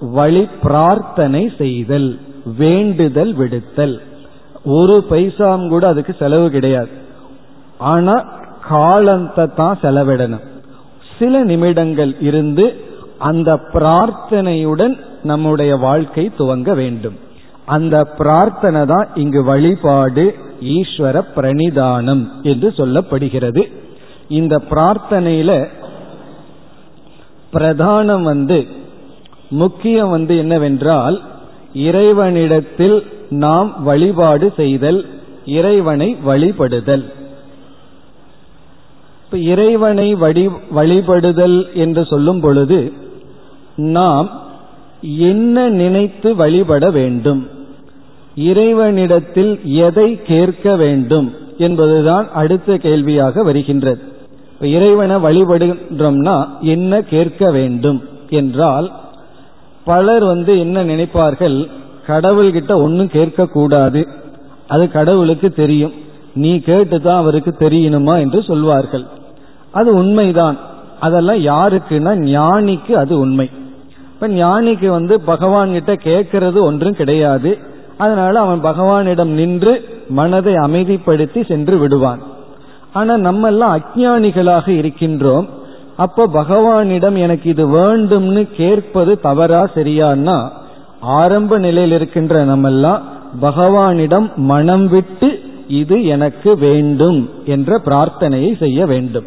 [0.00, 2.18] வழி பிரார்த்தனை செய்தல்
[2.58, 4.00] வேண்டுதல் விடுத்தல்.
[4.64, 6.88] ஒரு பைசாம் கூட அதுக்கு செலவு கிடையாது.
[7.78, 8.24] ஆனா
[8.68, 10.44] காலத்தை தான் செலவிடணும்.
[11.18, 12.86] சில நிமிடங்கள் இருந்து
[13.18, 17.16] அந்த பிரார்த்தனையுடன் நம்முடைய வாழ்க்கை துவங்க வேண்டும்.
[17.64, 23.62] அந்த பிரார்த்தனை தான் இங்கு வழிபாடு ஈஸ்வர பிரணிதானம் என்று சொல்லப்படுகிறது.
[24.28, 25.68] இந்த பிரார்த்தனையில
[27.52, 28.66] பிரதானம் வந்து
[29.50, 31.22] முக்கியம் வந்து என்னவென்றால்
[31.74, 35.06] இறைவனிடத்தில் நாம் வழிபாடு செய்தல்
[35.44, 37.04] இறைவனை வழிபடுதல்.
[39.24, 42.92] இப்ப இறைவனை வழி வழிபடுதல் என்று சொல்லும் பொழுது
[43.76, 44.30] நாம்
[45.00, 47.48] என்ன நினைத்து வழிபட வேண்டும்?
[48.34, 51.34] இறைவனிடத்தில் எதை கேட்க வேண்டும்?
[51.58, 54.17] என்பதுதான் அடுத்த கேள்வியாக வருகின்றது.
[54.60, 58.92] இறைவனை வழிபடுகின்றோம்னா என்ன கேட்க வேண்டும் என்றால்
[59.84, 61.68] பலர் வந்து என்ன நினைப்பார்கள்
[62.06, 64.08] கடவுள்கிட்ட ஒன்றும் கேட்கக்கூடாது.
[64.68, 65.92] அது கடவுளுக்கு தெரியும்.
[66.34, 69.04] நீ கேட்டுதான் அவருக்கு தெரியணுமா என்று சொல்வார்கள்.
[69.70, 70.58] அது உண்மைதான்.
[71.00, 73.50] அதெல்லாம் யாருக்குன்னா ஞானிக்கு அது உண்மை.
[74.12, 77.58] இப்ப ஞானிக்கு வந்து பகவான் கிட்ட கேட்கறது ஒன்றும் கிடையாது.
[77.96, 82.22] அதனால அவன் பகவானிடம் நின்று மனதை அமைதிப்படுத்தி சென்று விடுவான்.
[82.92, 85.48] ஆனா நம்ம எல்லாம் அஜானிகளாக இருக்கின்றோம்.
[85.96, 90.50] அப்போ பகவானிடம் எனக்கு இது வேண்டும்னு கேட்பது தவறா சரியான்னா
[91.00, 93.02] ஆரம்ப நிலையில் இருக்கின்ற நம்ம எல்லாம்
[93.42, 99.24] பகவானிடம் மனம் விட்டு இது எனக்கு வேண்டும் என்ற பிரார்த்தனையை செய்ய வேண்டும்.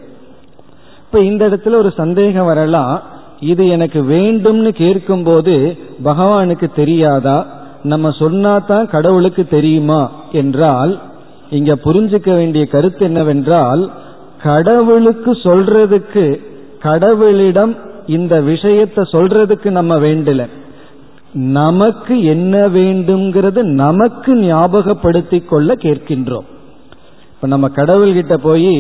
[1.06, 3.02] இப்ப இந்த இடத்துல ஒரு சந்தேகம் வரலாம்.
[3.40, 7.46] இது எனக்கு வேண்டும்னு கேட்கும் போது பகவானுக்கு தெரியாதா?
[7.84, 10.10] நம்ம சொன்னா தான் கடவுளுக்கு தெரியுமா?
[10.32, 11.00] என்றால்
[11.52, 13.92] இங்க புரிஞ்சுக்க வேண்டிய கருத்து என்னவென்றால்
[14.44, 16.26] கடவுளுக்கு சொல்றதுக்கு
[16.84, 17.74] கடவுளிடம்
[18.08, 20.48] இந்த விஷயத்தை சொல்றதுக்கு நம்ம வேண்டல.
[21.34, 26.48] நமக்கு என்ன வேண்டும்ங்கிறது நமக்கு ஞாபகப்படுத்தி கொள்ள கேட்கின்றோம்.
[27.34, 28.74] இப்ப நம்ம கடவுள்கிட்ட போய்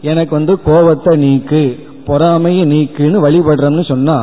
[0.00, 1.62] எனக்கு வந்து கோபத்தை நீக்கு
[2.06, 4.18] பொறாமையை நீக்குன்னு வழிபடுறோம்னு சொன்னா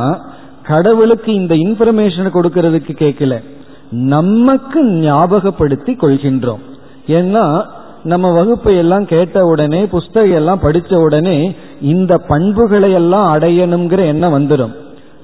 [0.62, 3.34] கடவுளுக்கு இந்த இன்ஃபர்மேஷன் கொடுக்கறதுக்கு கேட்கல.
[3.90, 6.64] நமக்கு ஞாபகப்படுத்தி கொள்கின்றோம்.
[7.06, 7.44] ஏன்னா
[8.04, 14.74] நம்ம வகுப்பை எல்லாம் கேட்ட உடனே புஸ்தகம் எல்லாம் படிச்ச உடனே இந்த பண்புகளை எல்லாம் அடையணுங்கிற எண்ணம் வந்துடும்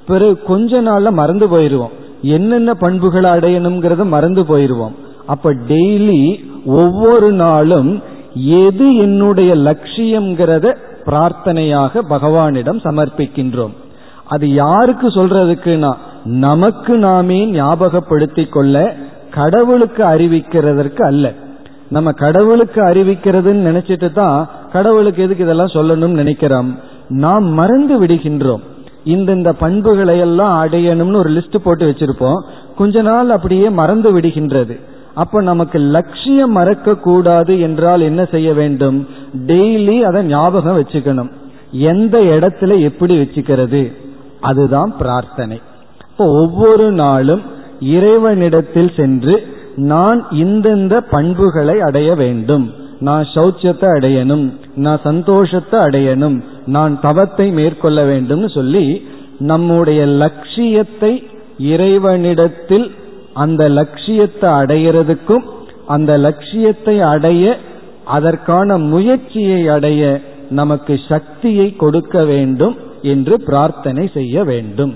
[0.06, 1.90] பிறகு கொஞ்ச நாள்ல மறந்து போயிருவோம்.
[2.22, 4.92] என்னென்ன பண்புகளை அடையணுங்கிறத மறந்து போயிருவோம்.
[5.26, 8.02] அப்ப டெய்லி ஒவ்வொரு நாளும்
[8.34, 13.72] எது என்னுடைய லட்சியம்ங்கிறத பிரார்த்தனையாக பகவானிடம் சமர்ப்பிக்கின்றோம்.
[14.24, 18.96] அது யாருக்கு சொல்றதுக்குன்னா நமக்கு நாமே ஞாபகப்படுத்திக் கொள்ள
[19.30, 21.32] கடவுளுக்கு அறிவிக்கிறதற்கு அல்ல.
[21.94, 24.38] நம்ம கடவுளுக்கு அறிவிக்கிறதுன்னு நினைச்சிட்டு தான்
[24.72, 26.70] கடவுளுக்கு எதுக்கு இதெல்லாம் சொல்லணும்னு நினைக்கிறோம்.
[27.08, 28.62] நாம் மறந்து விடுகின்றோம்.
[29.04, 32.40] இந்தந்த பண்புகளை எல்லாம் அடையணும்னு ஒரு லிஸ்ட் போட்டு வச்சிருப்போம்.
[32.76, 34.74] கொஞ்ச நாள் அப்படியே மறந்து விடுகின்றது.
[35.14, 39.08] அப்ப நமக்கு லட்சியம் மறக்க கூடாது என்றால் என்ன செய்ய வேண்டும்?
[39.46, 41.30] டெய்லி அதை ஞாபகம் வச்சுக்கணும்.
[41.70, 43.82] எந்த இடத்துல எப்படி வச்சுக்கிறது?
[44.40, 45.60] அதுதான் பிரார்த்தனை.
[46.10, 47.42] இப்போ ஒவ்வொரு நாளும்
[47.80, 49.34] இறைவனிடத்தில் சென்று
[49.76, 52.72] நான் இந்தந்த பண்புகளை அடைய வேண்டும்.
[53.00, 54.52] நான் சௌச்சியத்தை அடையணும்.
[54.74, 56.42] நான் சந்தோஷத்தை அடையணும்.
[56.66, 59.06] நான் தவத்தை மேற்கொள்ள வேண்டும்னு சொல்லி
[59.38, 61.26] நம்முடைய லட்சியத்தை
[61.58, 62.90] இறைவனிடத்தில்
[63.32, 65.42] அந்த லட்சியத்தை அடையிறதுக்கும்
[65.86, 67.58] அந்த லட்சியத்தை அடைய
[68.04, 74.94] அதற்கான முயற்சியை அடைய நமக்கு சக்தியை கொடுக்க வேண்டும் என்று பிரார்த்தனை செய்ய வேண்டும்.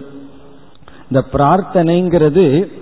[1.08, 2.72] இந்த பிரார்த்தனைங்கிறது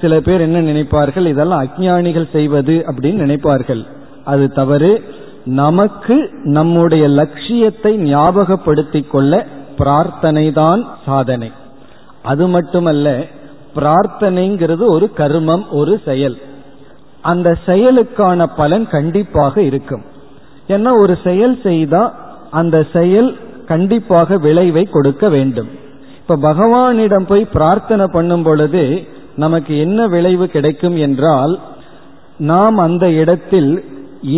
[0.00, 1.26] சில பேர் என்ன நினைப்பார்கள்?
[1.26, 3.86] இதெல்லாம் அஜானிகள் செய்வது அப்படின்னு நினைப்பார்கள்.
[4.24, 5.02] அது தவறு.
[5.44, 11.52] நமக்கு நம்முடைய லட்சியத்தை ஞாபகப்படுத்திக் கொள்ள பிரார்த்தனை தான் சாதனை.
[12.22, 13.24] அது மட்டுமல்ல
[13.74, 16.38] பிரார்த்தனைங்கிறது ஒரு கர்மம் ஒரு செயல்.
[17.20, 20.04] அந்த செயலுக்கான பலன் கண்டிப்பாக இருக்கும்.
[20.68, 22.14] ஏன்னா ஒரு செயல் செய்தா
[22.50, 25.68] அந்த செயல் கண்டிப்பாக விளைவை கொடுக்க வேண்டும்.
[26.20, 29.06] இப்ப பகவானிடம் போய் பிரார்த்தனை பண்ணும் பொழுது
[29.44, 31.54] நமக்கு என்ன விளைவு கிடைக்கும் என்றால்
[32.50, 33.72] நாம் அந்த இடத்தில்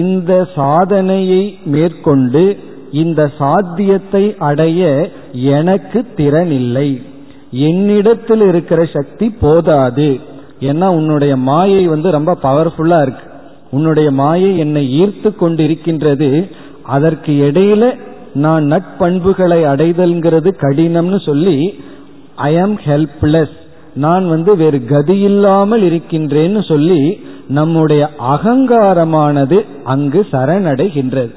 [0.00, 1.42] இந்த சாதனையை
[1.74, 2.44] மேற்கொண்டு
[3.02, 4.82] இந்த சாத்தியத்தை அடைய
[5.52, 6.88] எனக்கு திறன் இல்லை
[7.68, 10.10] என்னிடத்தில் இருக்கிற சக்தி போதாது.
[10.70, 13.26] ஏன்னா உன்னுடைய மாயை வந்து ரொம்ப பவர்ஃபுல்லா இருக்கு.
[13.70, 16.30] உன்னுடைய மாயை என்னை ஈர்த்து கொண்டிருக்கின்றது.
[16.94, 17.84] அதற்கு இடையில
[18.44, 21.56] நான் நட்பண்புகளை அடைதல்ங்கிறது கடினம்னு சொல்லி
[22.48, 23.56] ஐ ஆம் ஹெல்ப்லெஸ்
[23.94, 31.34] நான் வந்து வேறு கதியில்லாமல் இருக்கின்றேன்னு சொல்லி நம்முடைய அகங்காரமானது அங்கு சரணடைகின்றது.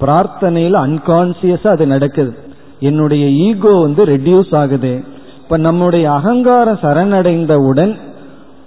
[0.00, 2.34] பிரார்த்தனையில் அன்கான்சியஸா அது நடக்குது.
[2.80, 5.04] என்னுடைய ஈகோ வந்து ரெடியூஸ் ஆகுது.
[5.42, 7.96] இப்ப நம்முடைய அகங்காரம் சரணடைந்தவுடன்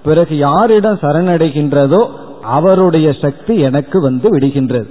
[0.04, 2.08] பிறகு யாரிடம் சரணடைகின்றதோ
[2.42, 4.90] அவருடைய சக்தி எனக்கு வந்து விடுகின்றது.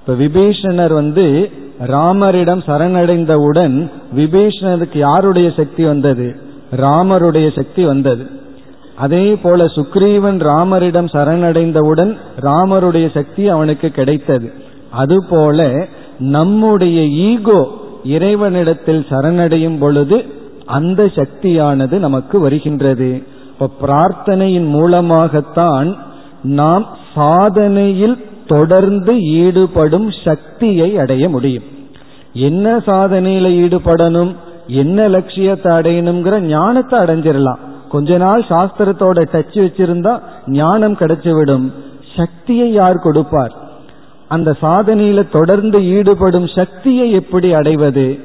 [0.00, 1.50] இப்ப விபீஷணர் வந்து
[1.86, 6.50] ராமரிடம் சரணடைந்தவுடன் விபீஷணருக்கு யாருடைய சக்தி வந்தது?
[6.76, 8.26] ராமருடைய சக்தி வந்தது.
[8.96, 14.52] அதே போல சுக்ரீவன் ராமரிடம் சரணடைந்தவுடன் ராமருடைய சக்தி அவனுக்கு கிடைத்தது.
[14.90, 15.86] அதுபோல
[16.18, 17.70] நம்முடைய ஈகோ
[18.04, 20.24] இறைவனிடத்தில் சரணடையும் பொழுது
[20.66, 23.22] அந்த சக்தியானது நமக்கு வருகின்றது.
[23.46, 25.96] இப்ப பிரார்த்தனையின் மூலமாகத்தான்
[26.42, 31.62] நாம் சாதனையில் தொடர்ந்து ஈடுபடும் சக்தியை அடைய முடியும்.
[32.32, 34.34] என்ன சாதனையில ஈடுபடணும்?
[34.66, 37.58] என்ன லட்சியத்தை அடையணுங்கிற ஞானத்தை அடைஞ்சிடலாம்.
[37.88, 41.72] கொஞ்ச நாள் சாஸ்திரத்தோட டச் வச்சிருந்தா ஞானம் கிடைச்சுவிடும்.
[42.16, 43.52] சக்தியை யார் கொடுப்பார்?
[44.28, 48.18] அந்த சாதனையில தொடர்ந்து ஈடுபடும் சக்தியை எப்படி அடைவது?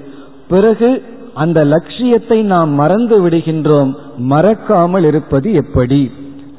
[0.47, 3.95] பிறகு அந்த லட்சியத்தை நாம் மறந்து விடுகின்றோம்.
[4.17, 6.11] மறக்காமல் இருப்பது எப்படி?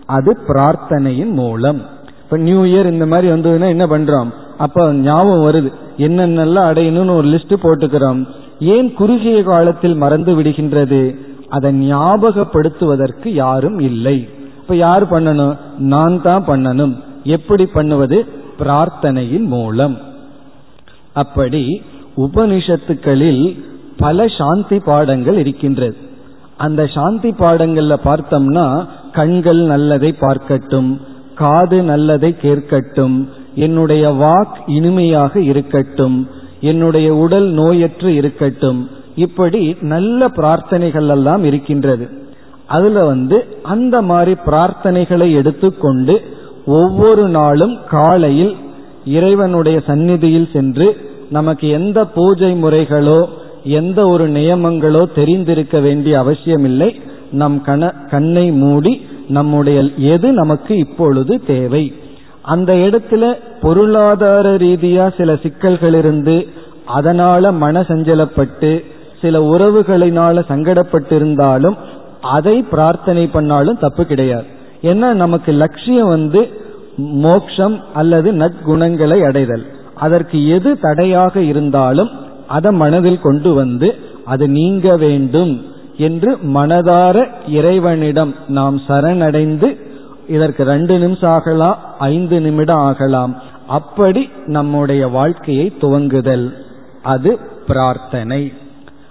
[0.07, 1.83] அது பிரார்த்தனையின் மூலம்.
[2.23, 4.29] இப்ப நியூ இயர் இந்த மாதிரி வந்ததுன்னா என்ன பண்றோம்?
[4.59, 5.73] அப்ப ஞாபகம் வருது.
[5.99, 8.27] என்னென்னலாம் அடையணும்னு ஒரு லிஸ்ட் போட்டுக்கிறோம்.
[8.61, 11.17] ஏன் குறுகிய காலத்தில் மறந்து விடுகின்றது?
[11.49, 14.29] அதை ஞாபகப்படுத்துவதற்கு யாரும் இல்லை.
[14.61, 15.57] இப்ப யார் பண்ணணும்?
[15.79, 16.97] நான் தான் பண்ணணும்.
[17.25, 18.27] எப்படி பண்ணுவது?
[18.59, 19.99] பிரார்த்தனையின் மூலம்.
[21.13, 21.83] அப்படி
[22.17, 23.59] உபனிஷத்துக்களில்
[23.99, 25.97] பல சாந்தி பாடங்கள் இருக்கின்றது.
[26.57, 31.01] அந்த சாந்தி பாடங்கள்ல பார்த்தோம்னா கண்கள் நல்லதை பார்க்கட்டும்
[31.35, 36.29] காது நல்லதை கேட்கட்டும் என்னுடைய வாக் இனிமையாக இருக்கட்டும்
[36.61, 38.91] என்னுடைய உடல் நோயற்று இருக்கட்டும்.
[39.17, 42.09] இப்படி நல்ல பிரார்த்தனைகள் எல்லாம் இருக்கின்றது.
[42.67, 46.23] அதுல வந்து அந்த மாதிரி பிரார்த்தனைகளை எடுத்துக்கொண்டு
[46.67, 48.57] ஒவ்வொரு நாளும் காலையில்
[49.05, 50.97] இறைவனுடைய சந்நிதியில் சென்று
[51.31, 53.29] நமக்கு எந்த பூஜை முறைகளோ
[53.65, 57.01] எந்த ஒரு நியமங்களோ தெரிந்திருக்க வேண்டிய அவசியமில்லை.
[57.31, 61.93] நம் கண கண்ணை மூடி நம்முடைய எது நமக்கு இப்பொழுது தேவை?
[62.53, 63.25] அந்த இடத்துல
[63.63, 66.37] பொருளாதார ரீதியா சில சிக்கல்கள் இருந்து
[66.99, 68.71] அதனால மன சஞ்சலப்பட்டு
[69.23, 71.77] சில உறவுகளினால சங்கடப்பட்டிருந்தாலும்
[72.37, 74.47] அதை பிரார்த்தனை பண்ணாலும் தப்பு கிடையாது.
[74.91, 76.41] ஏன்னா நமக்கு லட்சியம் வந்து
[77.25, 79.65] மோக்ஷம் அல்லது நற்குணங்களை அடைதல்.
[80.05, 82.11] அதற்கு எது தடையாக இருந்தாலும்
[82.57, 83.89] அதை மனதில் கொண்டு வந்து
[84.33, 85.53] அது நீங்க வேண்டும்
[86.09, 87.17] என்று மனதார
[87.59, 89.69] இறைவனிடம் நாம் சரணடைந்து
[90.29, 93.37] இதற்கு ரெண்டு நிமிஷம் ஆகலாம் ஐந்து நிமிடம் ஆகலாம்.
[93.67, 96.53] அப்படி நம்முடைய வாழ்க்கையை துவங்குதல்.
[97.03, 98.53] அது பிரார்த்தனை.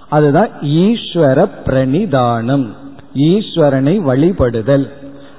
[0.09, 2.67] அதுதான் ஈஸ்வர பிரணிதானம்.
[3.15, 4.89] ஈஸ்வரனை வழிபடுதல்.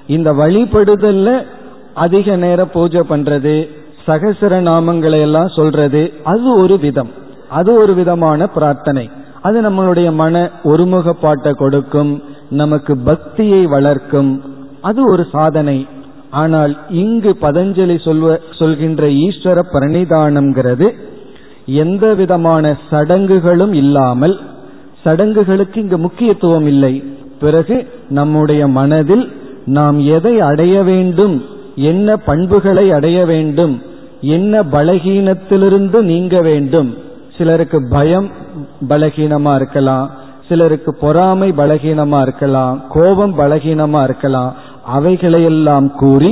[0.07, 1.47] இந்த வழிபடுதல்ல
[1.95, 3.69] அதிக நேரம் பூஜை பண்றது
[4.07, 7.11] சகசர நாமங்களை எல்லாம் சொல்றது அது ஒரு விதம்.
[7.49, 9.11] அது ஒரு விதமான பிரார்த்தனை.
[9.43, 15.79] அது நம்மளுடைய மன ஒருமுகப்பாட்டை கொடுக்கும் நமக்கு பக்தியை வளர்க்கும் அது ஒரு சாதனை.
[16.31, 20.89] ஆனால் இங்கு பதஞ்சலி சொல்வ சொல்கின்ற ஈஸ்வர பிரணிதானம்ங்கிறது
[21.83, 24.37] எந்த விதமான சடங்குகளும் இல்லாமல்
[25.05, 26.95] சடங்குகளுக்கு இங்கு முக்கியத்துவம் இல்லை.
[27.41, 27.77] பிறகு
[28.09, 29.25] நம்முடைய மனதில்
[29.65, 31.37] நாம் எதை அடைய வேண்டும்
[31.75, 33.75] என்ன பண்புகளை அடைய வேண்டும்
[34.21, 36.91] என்ன பலகீனத்திலிருந்து நீங்க வேண்டும்.
[37.39, 38.31] சிலருக்கு பயம்
[38.89, 40.09] பலகீனமா இருக்கலாம்
[40.49, 44.53] சிலருக்கு பொறாமை பலகீனமா இருக்கலாம் கோபம் பலகீனமா இருக்கலாம்
[44.89, 46.31] அவைகளையெல்லாம் கூறி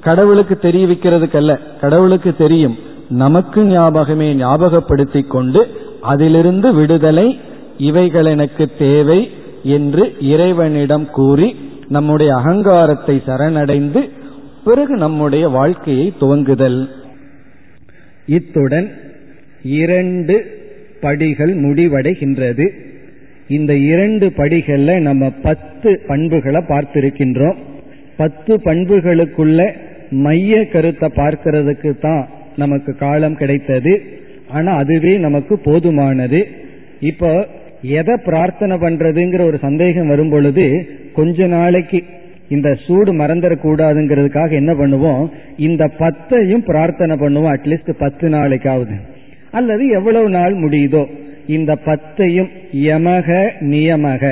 [0.00, 2.76] கடவுளுக்கு தெரிவிக்கிறதுக்கல்ல கடவுளுக்கு தெரியும்.
[3.22, 5.60] நமக்கு ஞாபகமே ஞாபகப்படுத்தி கொண்டு
[6.00, 7.28] அதிலிருந்து விடுதலை
[7.78, 9.20] இவைகள் எனக்கு தேவை
[9.62, 11.48] என்று இறைவனிடம் கூறி
[11.88, 14.00] நம்முடைய அகங்காரத்தை சரணடைந்து
[14.64, 16.80] பிறகு நம்முடைய வாழ்க்கையை துவங்குதல்.
[18.26, 18.88] இத்துடன்
[19.62, 20.34] இரண்டு
[21.00, 22.66] படிகள் முடிவடைகின்றது.
[23.48, 27.58] இந்த இரண்டு படிகளில் நம்ம பத்து பண்புகளை பார்த்திருக்கின்றோம்.
[28.20, 29.60] பத்து பண்புகளுக்குள்ள
[30.26, 32.22] மைய கருத்தை பார்க்கறதுக்கு தான்
[32.62, 33.92] நமக்கு காலம் கிடைத்தது.
[34.56, 36.40] ஆனா அதுவே நமக்கு போதுமானது.
[37.10, 37.30] இப்போ
[37.98, 40.64] எதை பிரார்த்தனை பண்றதுங்கிற ஒரு சந்தேகம் வரும் பொழுது
[41.18, 41.98] கொஞ்ச நாளைக்கு
[42.56, 45.22] இந்த சூடு மறந்துடக்கூடாதுங்கிறதுக்காக என்ன பண்ணுவோம்?
[45.66, 48.96] இந்த பத்தையும் பிரார்த்தனை பண்ணுவோம் அட்லீஸ்ட் பத்து நாளைக்காவது.
[49.58, 51.02] அல்லது எவ்வளவு நாள் முடியுதோ
[51.56, 52.50] இந்த பத்தையும்
[52.88, 53.28] யமக
[53.72, 54.22] நியமக.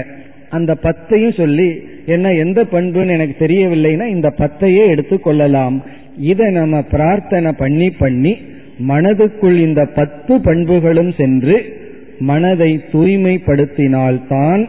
[0.51, 5.85] அந்த பத்தையும் சொல்லி என்ன எந்த பண்புன்னு எனக்கு தெரியவில்லைன்னா இந்த பத்தையே எடுத்து கொள்ளலாம்.
[6.19, 8.37] இதை நம்ம பிரார்த்தனை பண்ணி பண்ணி
[8.89, 11.81] மனதுக்குள் இந்த பத்து பண்புகளும் சென்று
[12.19, 14.69] மனதை தூய்மைப்படுத்தினால்தான்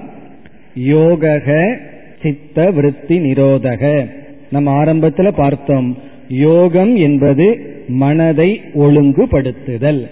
[0.88, 1.78] யோகக
[2.22, 4.10] சித்த விருத்தி நிரோதக.
[4.52, 5.98] நம்ம ஆரம்பத்தில் பார்த்தோம்.
[6.30, 10.08] யோகம் என்பது மனதை ஒழுங்குபடுத்துதல்.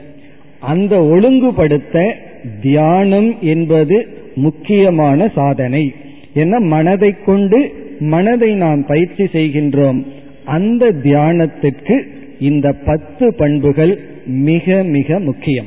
[0.60, 2.16] அந்த ஒழுங்குபடுத்த
[2.62, 5.94] தியானம் என்பது முக்கியமான சாதனை.
[6.34, 6.60] என்ன?
[6.60, 10.06] மனதை கொண்டு மனதை நாம் பயிற்சி செய்கின்றோம்.
[10.46, 12.02] அந்த தியானத்திற்கு
[12.40, 15.66] இந்த பத்து பண்புகள் மிக மிக முக்கியம்.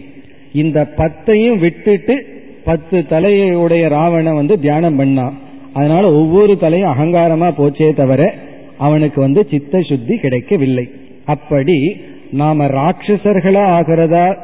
[0.53, 2.27] இந்த பத்தையும் விட்டுட்டு
[2.65, 5.33] பத்து தலையுடைய ராவணன் வந்து தியானம் பண்ணான்
[5.73, 8.35] அதனால ஒவ்வொரு தலையும் அகங்காரமா போச்சே தவிர
[8.79, 10.91] அவனுக்கு வந்து சித்த சுத்தி கிடைக்கவில்லை.
[11.25, 11.97] அப்படி
[12.31, 14.37] நாம ராட்சசர்களா ஆகிறதா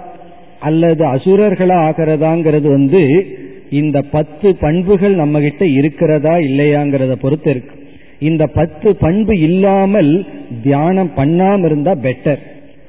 [0.60, 3.26] அல்லது அசுரர்களா ஆகிறதாங்கிறது வந்து
[3.70, 7.74] இந்த பத்து பண்புகள் நம்ம கிட்ட இருக்கிறதா இல்லையாங்கிறத பொறுத்து இருக்கு.
[8.18, 10.26] இந்த பத்து பண்பு இல்லாமல்
[10.62, 12.38] தியானம் பண்ணாம இருந்தா பெட்டர்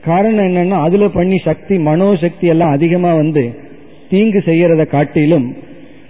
[0.01, 3.43] காரணம் என்னன்னா அதுல பண்ணி சக்தி மனோசக்தி எல்லாம் அதிகமா வந்து
[4.09, 5.55] தீங்கு செய்யறத காட்டிலும்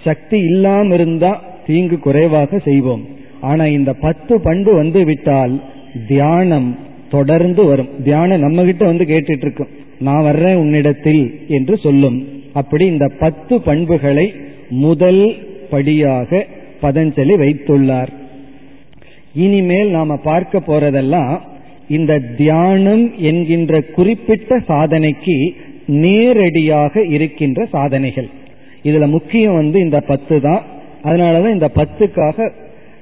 [0.04, 3.06] சக்தி இல்லாம இருந்தா தீங்கு குறைவாக செய்வோம்.
[3.42, 5.62] ஆனா இந்த பத்து பண்பு வந்து விட்டால்
[6.08, 6.78] தியானம்
[7.10, 7.90] தொடர்ந்து வரும்.
[8.04, 9.68] தியானம் நம்ம கிட்ட வந்து கேட்டுட்டு இருக்கும்
[10.00, 12.28] நான் வர்றேன் உன்னிடத்தில் என்று சொல்லும்.
[12.54, 14.34] அப்படி இந்த பத்து பண்புகளை
[14.70, 15.38] முதல்
[15.70, 16.46] படியாக
[16.82, 18.08] பதஞ்சலி வைத்துள்ளார்.
[19.34, 21.40] இனிமேல் நாம பார்க்க போறதெல்லாம்
[21.88, 28.30] இந்த தியானம் என்கின்ற குறிப்பிட்ட சாதனைக்கு நேரடியாக இருக்கின்ற சாதனைகள்.
[28.84, 30.64] இதுல முக்கியம் வந்து இந்த பத்து தான்.
[31.04, 32.52] அதனாலதான் இந்த பத்துக்காக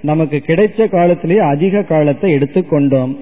[0.02, 3.18] நமக்கு கிடைச்ச காலத்திலேயே அதிக காலத்தை எடுத்துக்கொண்டோம்.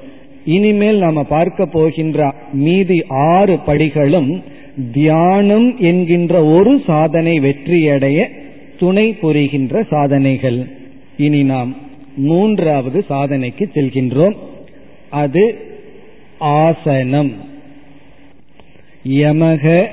[0.45, 4.43] இனிமேல் நாம பார்க்க போகின்ற மீதி ஆறு படிகளும்
[4.91, 8.27] தியானம் என்கின்ற ஒரு சாதனை வெற்றியடைய
[8.77, 10.67] துணை புரிகின்ற சாதனைகள்.
[11.17, 11.75] இனி நாம்
[12.15, 14.36] மூன்றாவது சாதனைக்கு செல்கின்றோம்.
[15.10, 15.55] அது
[16.38, 17.34] ஆசனம்.
[19.10, 19.86] யமக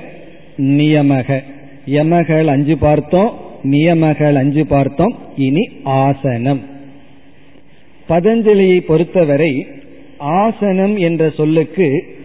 [0.57, 1.43] நியமக.
[1.85, 6.61] யமகள் அஞ்சு பார்த்தோம் நியமகள் அஞ்சு பார்த்தோம் இனி ஆசனம்.
[8.09, 9.67] பதஞ்சலியை பொறுத்தவரை
[10.17, 12.17] ஆசனம் என்ற சொல்லுக்கு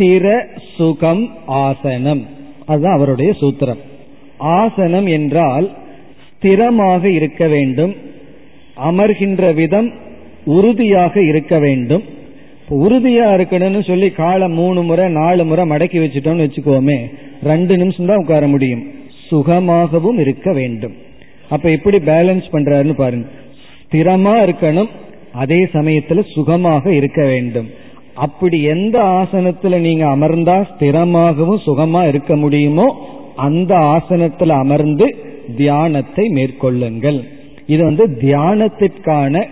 [0.00, 0.44] ஸ்திர
[0.76, 2.26] சுகம் ஆசனம்.
[2.66, 3.80] அதுதான் அவருடைய சூத்திரம்.
[4.38, 5.70] ஆசனம் என்றால்
[6.28, 7.92] ஸ்திரமாக இருக்க வேண்டும்
[8.88, 9.92] அமர்கின்ற விதம்
[10.44, 12.04] உறுதியாக இருக்க வேண்டும்.
[12.68, 16.98] உறுதியா இருக்கணும்னு சொல்லி காலை மூணு முறை நாலு முறை மடக்கி வச்சுட்டோம்னு வச்சுக்கோமே
[17.42, 18.82] ரெண்டு நிமிஷம் தான் உட்கார முடியும்.
[19.28, 20.94] சுகமாகவும் இருக்க வேண்டும்.
[21.48, 23.26] அப்ப எப்படி பேலன்ஸ் பண்றாருன்னு பாருங்க.
[23.92, 24.90] ஸ்திரமா இருக்கணும்
[25.32, 27.88] அதே சமயத்துல சுகமாக இருக்க வேண்டும்.
[28.14, 35.16] அப்படி எந்த ஆசனத்துல நீங்க அமர்ந்தா ஸ்திரமாகவும் சுகமா இருக்க முடியுமோ அந்த ஆசனத்துல அமர்ந்து
[35.56, 37.22] தியானத்தை மேற்கொள்ளுங்கள்.
[37.66, 39.46] இது வந்து தியானத்திற்கான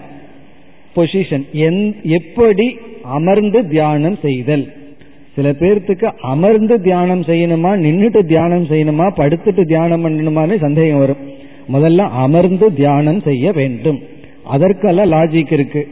[0.96, 4.72] பொசிஷன் எப்படி அமர்ந்து தியானம் செய்தல்?
[5.34, 11.16] சில பேர்த்துக்கு அமர்ந்து தியானம் செய்யணுமா நின்றுட்டு தியானம் செய்யணுமா படுத்துட்டு தியானம் பண்ணணுமான்னு சந்தேகம் வரும்.
[11.72, 14.00] முதல்ல அமர்ந்து தியானம் செய்ய வேண்டும்.
[14.44, 15.88] அதற்கெல்லாம் லாஜிக் இருக்கு.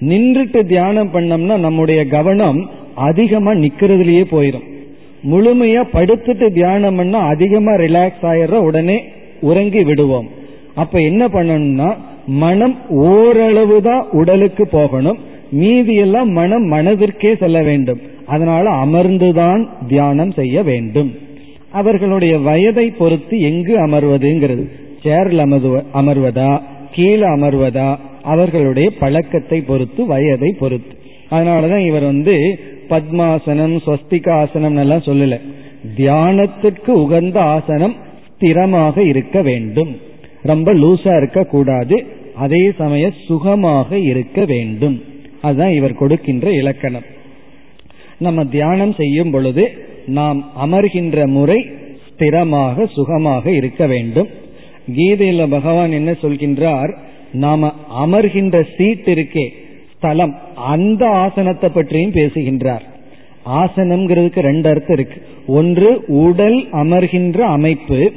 [0.00, 4.68] நின்றுட்டு தியானம் பண்ணோம்னா நம்முடைய கவனம் அதிகமா நிக்கிறதுலயே போயிடும்
[5.30, 9.04] முழுமையா படுத்துட்டு தியானம் பண்ணா அதிகமா ரிலாக்ஸ் ஆயிடுற உடனே
[9.40, 10.28] உறங்கி விடுவோம்.
[10.74, 11.94] அப்ப என்ன பண்ணணும்னா
[12.26, 15.18] மனம் ஓரளவு தான் உடலுக்கு போகணும்.
[15.50, 18.00] மீதியெல்லாம் மனம் மனதிற்கே செல்ல வேண்டும்.
[18.26, 21.14] அதனால அமர்ந்துதான் தியானம் செய்ய வேண்டும்.
[21.70, 24.68] அவர்களுடைய வயதை பொறுத்து எங்கு அமர்வதுங்கிறது.
[25.02, 26.60] சேர்ல அமர்வதா?
[26.90, 27.98] கீழே அமர்வதா?
[28.22, 30.96] அவர்களுடைய பழக்கத்தை பொறுத்து வயதை பொறுத்து.
[31.30, 32.58] அதனாலதான் இவர் வந்து
[32.88, 35.40] பத்மாசனம் ஸ்வஸ்திகாசனம் எல்லாம் சொல்லல.
[35.96, 37.96] தியானத்துக்கு உகந்த ஆசனம்
[38.38, 39.96] ஸ்திரமாக இருக்க வேண்டும்.
[40.42, 42.04] ரொம்ப லூசா இருக்க கூடாது.
[42.34, 45.02] அதே சமயம் சுகமாக இருக்க வேண்டும்.
[45.40, 47.02] அதுதான் இவர் கொடுக்கின்ற இலக்கணம்.
[48.18, 49.70] நம்ம தியானம் செய்யும் பொழுது
[50.06, 51.68] நாம் அமர்கின்ற முறை
[52.08, 54.28] ஸ்திரமாக சுகமாக இருக்க வேண்டும்.
[54.96, 56.96] கீதையில பகவான் என்ன சொல்கின்றார்?
[57.32, 57.72] நாம
[58.06, 59.48] அமர்கின்ற சீட் இருக்கே
[59.96, 62.82] ஸ்தலம் அந்த ஆசனத்தை பற்றியும் பேசுகின்றார்.
[63.46, 65.22] ஆசனம்ங்கிறதுக்கு ரெண்டு அர்த்தம் இருக்கு.
[65.46, 68.12] ஒன்று உடல் அமர்கின்ற அமைப்பு.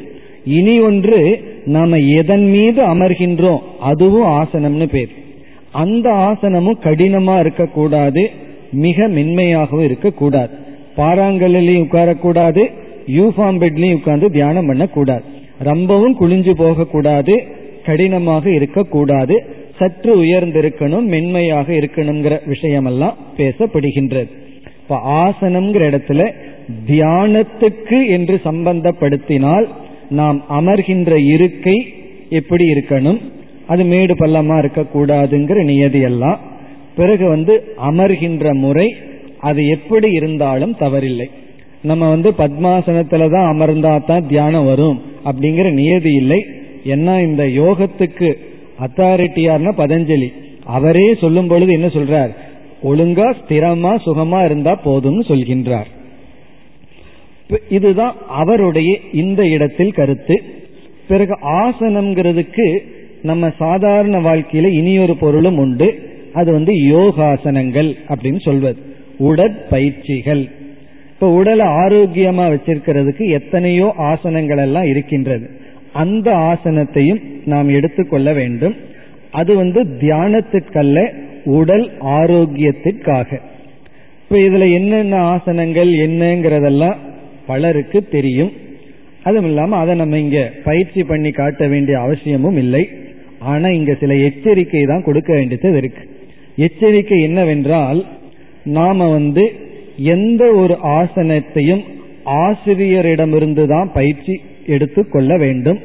[0.45, 5.09] இனி ஒன்று நாம எதன் மீது அமர்கின்றோம் அதுவும் ஆசனம்னு பேர்.
[5.71, 8.31] அந்த ஆசனமும் கடினமா இருக்கக்கூடாது
[8.71, 10.49] மிக மென்மையாகவும் இருக்கக்கூடாது.
[10.97, 12.71] பாறாங்கல்லையும் உட்காரக்கூடாது
[13.07, 15.23] யூஃபாம் பெட்லையும் உட்கார்ந்து தியானம் பண்ணக்கூடாது.
[15.59, 17.43] ரொம்பவும் குளிஞ்சு போகக்கூடாது
[17.87, 19.35] கடினமாக இருக்கக்கூடாது
[19.79, 24.29] சற்று உயர்ந்திருக்கணும் மென்மையாக இருக்கணுங்கிற விஷயமெல்லாம் பேசப்படுகின்றது.
[24.81, 26.21] இப்ப ஆசனம்ங்கிற இடத்துல
[26.89, 29.65] தியானத்துக்கு என்று சம்பந்தப்படுத்தினால்
[30.19, 31.77] நாம் அமர்கின்ற இருக்கை
[32.39, 33.19] எப்படி இருக்கணும்
[33.71, 36.39] அது மேடு பள்ளமா இருக்கக்கூடாதுங்கிற நியதி எல்லாம்
[36.97, 37.53] பிறகு வந்து
[37.89, 38.87] அமர்கின்ற முறை
[39.49, 41.27] அது எப்படி இருந்தாலும் தவறில்லை.
[41.89, 46.39] நம்ம வந்து பத்மாசனத்துல தான் அமர்ந்தா தான் தியானம் வரும் அப்படிங்கிற நியதி இல்லை.
[46.85, 48.37] ஏன்னா இந்த யோகத்துக்கு
[48.79, 50.27] அத்தாரிட்டியார்னா பதஞ்சலி.
[50.63, 52.35] அவரே சொல்லும் பொழுது என்ன சொல்றார்?
[52.83, 55.85] ஒழுங்கா ஸ்திரமா சுகமா இருந்தா போதும்னு சொல்கின்றார்.
[57.69, 60.43] இதுதான் அவருடைய இந்த இடத்தில் கருத்து.
[61.07, 62.81] பிறகு ஆசனம்ங்கிறதுக்கு
[63.21, 66.11] நம்ம சாதாரண வாழ்க்கையில இனியொரு பொருளும் உண்டு.
[66.33, 68.77] அது வந்து யோகாசனங்கள் அப்படின்னு சொல்வது.
[69.17, 70.51] உடற்பயிற்சிகள்
[71.09, 75.49] இப்ப உடலை ஆரோக்கியமா வச்சிருக்கிறதுக்கு எத்தனையோ ஆசனங்கள் எல்லாம் இருக்கின்றது.
[75.93, 78.75] அந்த ஆசனத்தையும் நாம் எடுத்துக்கொள்ள வேண்டும்.
[79.31, 80.99] அது வந்து தியானத்திற்கல்ல
[81.43, 83.39] உடல் ஆரோக்கியத்திற்காக
[84.23, 86.97] இப்ப இதுல என்னென்ன ஆசனங்கள் என்னங்கிறதெல்லாம்
[87.45, 88.51] பலருக்கு தெரியும்.
[89.23, 92.89] அதுவும் இல்லாம அதை நம்ம இங்க பயிற்சி பண்ணி காட்ட வேண்டிய அவசியமும் இல்லை.
[93.39, 96.03] ஆனா இங்க சில எச்சரிக்கை தான் கொடுக்க வேண்டியது இருக்கு.
[96.55, 98.05] எச்சரிக்கை என்னவென்றால்
[98.63, 99.43] நாம வந்து
[99.97, 101.83] எந்த ஒரு ஆசனத்தையும்
[102.43, 105.79] ஆசிரியரிடமிருந்து தான் பயிற்சி எடுத்துக்கொள்ள வேண்டும்.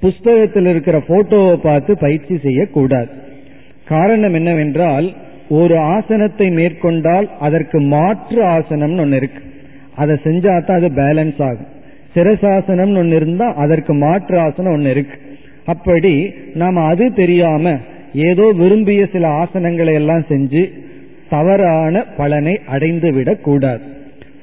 [0.00, 3.10] புஸ்தகத்தில் இருக்கிற போட்டோவை பார்த்து பயிற்சி செய்யக்கூடாது.
[3.88, 5.14] காரணம் என்னவென்றால்
[5.48, 9.42] ஒரு ஆசனத்தை மேற்கொண்டால் அதற்கு மாற்று ஆசனம்னு ஒன்று இருக்கு.
[9.94, 11.70] அதை செஞ்சா தான் அது பேலன்ஸ் ஆகும்.
[12.14, 15.16] சிரசாசனம் ஒன்று இருந்தா அதற்கு மாற்று ஆசனம் ஒன்று இருக்கு.
[15.64, 16.14] அப்படி
[16.54, 17.76] நாம அது தெரியாம
[18.12, 20.72] ஏதோ விரும்பிய சில ஆசனங்களை எல்லாம் செஞ்சு
[21.28, 23.82] தவறான பலனை அடைந்து விடக்கூடாது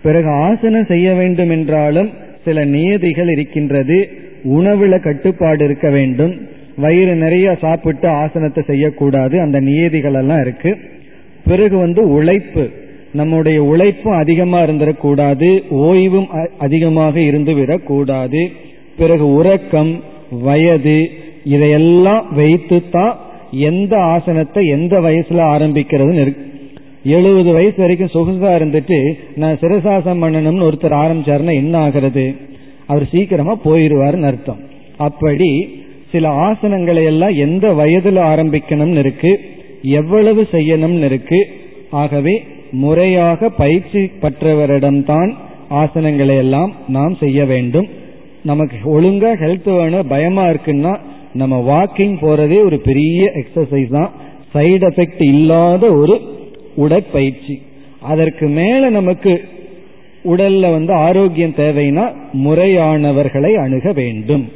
[0.02, 2.10] பிறகு ஆசனம் செய்ய வேண்டும் என்றாலும்
[2.46, 4.10] சில நியதிகள் இருக்கின்றது.
[4.44, 6.42] உணவுல கட்டுப்பாடு இருக்க வேண்டும்.
[6.78, 9.42] வயிறு நிறைய சாப்பிட்டு ஆசனத்தை செய்யக்கூடாது.
[9.42, 10.78] அந்த நியதிகள் எல்லாம் இருக்கு.
[11.46, 12.70] பிறகு வந்து உழைப்பு.
[13.14, 16.28] நம்முடைய உழைப்பும் அதிகமா இருந்துடக்கூடாது ஓய்வும்
[16.58, 18.52] அதிகமாக இருந்து விடக்கூடாது
[18.98, 20.04] பிறகு உறக்கம்
[20.42, 21.10] வயது
[21.44, 23.18] இதையெல்லாம் வைத்துத்தான்
[23.52, 26.53] எந்த ஆசனத்தை எந்த வயசுல ஆரம்பிக்கிறதுன்னு இருக்கு
[27.04, 32.36] எழுபது வயசு வரைக்கும் சொகுசா இருந்துட்டு நான் சிரசாசம் பண்ணணும்னு ஒருத்தர் ஆரம்பிச்சாருன்னா என்ன ஆகிறது?
[32.86, 34.60] அவர் சீக்கிரமா போயிருவாருன்னு அர்த்தம்.
[34.98, 35.70] அப்படி
[36.12, 39.40] சில ஆசனங்களை எல்லாம் எந்த வயதுல ஆரம்பிக்கணும்னு இருக்கு
[39.82, 41.48] எவ்வளவு செய்யணும்னு இருக்கு
[41.90, 45.34] ஆகவே முறையாக பயிற்சி பற்றவரிடம்தான்
[45.70, 47.88] ஆசனங்களை எல்லாம் நாம் செய்ய வேண்டும்.
[48.44, 51.00] நமக்கு ஒழுங்கா ஹெல்த் வேணும் பயமா இருக்குன்னா
[51.34, 54.12] நம்ம வாக்கிங் போறதே ஒரு பெரிய எக்ஸசைஸ் தான்.
[54.54, 56.22] சைடு எஃபெக்ட் இல்லாத ஒரு
[56.76, 57.62] உடற்பயிற்சி.
[58.02, 59.44] அதற்கு மேல நமக்கு
[60.26, 64.52] உடல்ல வந்து ஆரோக்கியம் தேவைன்னா முறையானவர்களை அணுக வேண்டும்.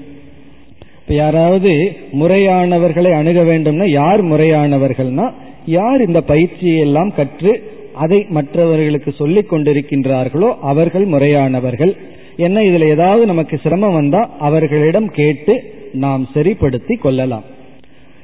[1.02, 5.32] இப்ப யாராவது முறையானவர்களை அணுக வேண்டும்னா யார் முறையானவர்கள்னா
[5.66, 7.64] யார் இந்த பயிற்சியை எல்லாம் கற்று
[7.94, 11.96] அதை மற்றவர்களுக்கு சொல்லிக் கொண்டிருக்கின்றார்களோ அவர்கள் முறையானவர்கள்.
[12.38, 17.44] என்ன இதுல ஏதாவது நமக்கு சிரமம் வந்தா அவர்களிடம் கேட்டு நாம் சரிப்படுத்தி கொள்ளலாம்.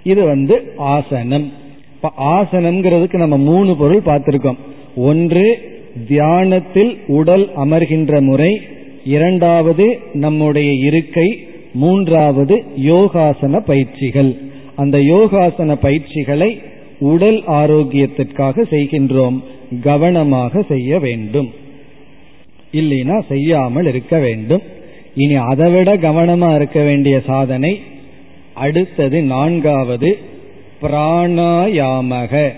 [0.03, 1.51] இது வந்து ஆசனம்.
[2.07, 4.57] ஆசனம்ங்கிறதுக்கு நம்ம மூணு பொருள் பார்த்திருக்கோம்.
[4.95, 5.59] ஒன்று
[6.07, 8.61] தியானத்தில் உடல் அமர்கின்ற முறை.
[9.05, 11.47] இரண்டாவது நம்முடைய இருக்கை.
[11.73, 14.37] மூன்றாவது யோகாசன பயிற்சிகள்.
[14.75, 16.61] அந்த யோகாசன பயிற்சிகளை
[16.99, 19.43] உடல் ஆரோக்கியத்திற்காக செய்கின்றோம்.
[19.81, 21.53] கவனமாக செய்ய வேண்டும்.
[22.73, 24.61] இல்லைனா செய்யாமல் இருக்க வேண்டும்.
[25.15, 27.79] இனி அதைவிட கவனமா இருக்க வேண்டிய சாதனை
[28.53, 30.17] அடுத்தது நான்காவது
[30.83, 32.53] பிராணாயாமக.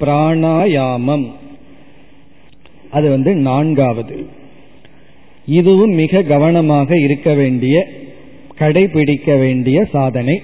[0.00, 1.32] பிராணாயாமம்.
[2.90, 4.26] அது வந்து நான்காவது.
[5.46, 7.88] இதுவும் மிக கவனமாக இருக்க வேண்டிய
[8.58, 10.42] கடைபிடிக்க வேண்டிய சாதனை.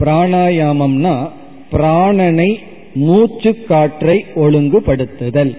[0.00, 1.30] பிராணாயாமம்னா
[1.72, 2.56] பிராணனை
[2.94, 5.56] மூச்சு காற்றை ஒழுங்குபடுத்துதல்.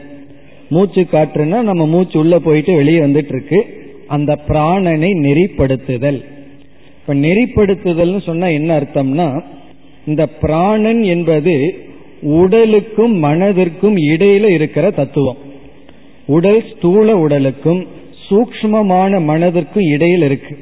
[0.70, 6.24] மூச்சு காற்றுனா நம்ம மூச்சு உள்ள போயிட்டு வெளியே வந்துட்டு இருக்கு அந்த பிராணனை நெறிப்படுத்துதல்.
[7.00, 9.44] இப்ப நெறிப்படுத்துதல்னு சொன்னா என்ன அர்த்தம்னா
[10.10, 11.56] இந்த பிராணன் என்பது
[12.22, 15.40] உடலுக்கும் மனதிற்கும் இடையில இருக்கிற தத்துவம்.
[16.26, 17.88] உடல் ஸ்தூல உடலுக்கும்
[18.30, 20.58] சூக்மமான மனதிற்கும் இடையில் இருக்கு.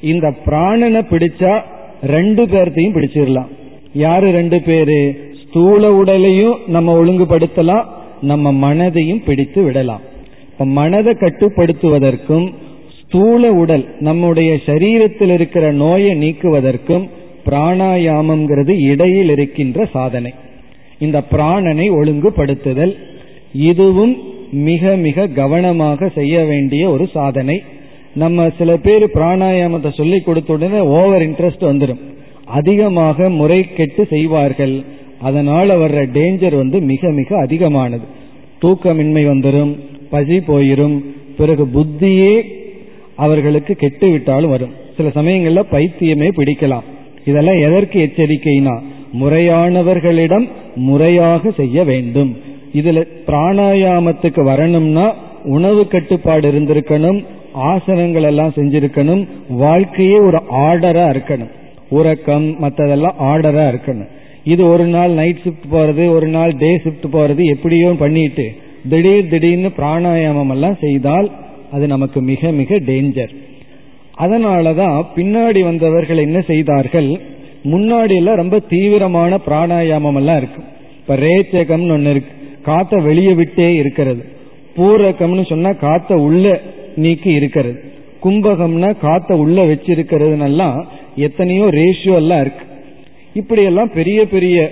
[0.00, 1.62] இந்த பிராணனை பிடிச்சா
[2.02, 3.50] ரெண்டு பேர்த்தையும் பிடிச்சிடலாம்.
[3.94, 5.00] யாரு ரெண்டு பேரு?
[5.48, 7.84] ஸ்தூல உடலையும் நம்ம ஒழுங்குபடுத்தலாம்
[8.22, 10.00] நம்ம மனதையும் பிடித்து விடலாம்.
[10.52, 12.52] இப்ப மனதை கட்டுப்படுத்துவதற்கும்
[13.00, 17.08] ஸ்தூல உடல் நம்முடைய சரீரத்தில் இருக்கிற நோயை நீக்குவதற்கும்
[17.46, 20.32] பிராணாயாமம்ங்கிறது இடையில் இருக்கின்ற சாதனை.
[20.98, 22.94] இந்த பிராணனை ஒழுங்குபடுத்துதல்
[23.52, 24.14] இதுவும்
[24.50, 27.62] மிக மிக கவனமாக செய்ய வேண்டிய ஒரு சாதனை.
[28.14, 32.02] நம்ம சில பேர் பிராணாயாமத்தை சொல்லி கொடுத்த உடனே ஓவர் இன்ட்ரெஸ்ட் வந்துடும்
[32.44, 34.82] அதிகமாக முறை கெட்டு செய்வார்கள்.
[35.20, 38.06] அதனால வர்ற டேஞ்சர் வந்து மிக மிக அதிகமானது.
[38.62, 39.72] தூக்கமின்மை வந்துடும்
[40.10, 40.96] பசி போயிரும்
[41.36, 42.32] பிறகு புத்தியே
[43.16, 44.72] அவர்களுக்கு கெட்டு விட்டாலும் வரும்.
[44.96, 46.88] சில சமயங்கள்ல பைத்தியமே பிடிக்கலாம்.
[47.24, 48.74] இதெல்லாம் எதற்கு எச்சரிக்கைனா
[49.20, 50.46] முறையானவர்களிடம்
[50.88, 52.30] முறையாக செய்ய வேண்டும்.
[52.80, 55.06] இதுல பிராணாயாமத்துக்கு வரணும்னா
[55.56, 57.18] உணவு கட்டுப்பாடு இருந்திருக்கணும்
[57.72, 59.22] ஆசனங்கள் எல்லாம் செஞ்சிருக்கணும்
[59.62, 61.52] வாழ்க்கையே ஒரு ஆர்டரா இருக்கணும்.
[61.98, 64.10] உறக்கம் மற்றதெல்லாம் ஆர்டரா இருக்கணும்.
[64.44, 68.46] இது ஒரு நாள் நைட் ஷிஃப்ட் போறது ஒரு நாள் டே ஷிஃப்ட் போறது எப்படியோ பண்ணிட்டு
[68.88, 71.30] திடீர் திடீர்னு பிராணாயாமம் எல்லாம் செய்தால்
[71.72, 73.32] அது நமக்கு மிக மிக டேஞ்சர்
[74.18, 77.20] அதனாலதான் பின்னாடி வந்தவர்கள் என்ன செய்தார்கள்?
[77.64, 80.62] முன்னாடி எல்லாம் ரொம்ப தீவிரமான பிராணாயாமம் எல்லாம் இருக்கு.
[80.98, 82.32] இப்ப ரேச்சகம்னு ஒன்னு இருக்கு.
[82.62, 84.24] காத்த வெளியே விட்டே இருக்கிறது.
[84.76, 86.60] பூரகம்னு சொன்னா காத்த உள்ள
[86.96, 87.82] நீக்கி இருக்கிறது.
[88.24, 90.84] கும்பகம்னா காத்த உள்ள வச்சிருக்கிறதுனெல்லாம்
[91.16, 92.64] எத்தனையோ ரேஷியோ எல்லாம் இருக்கு.
[93.34, 94.70] இப்படி எல்லாம் பெரிய பெரிய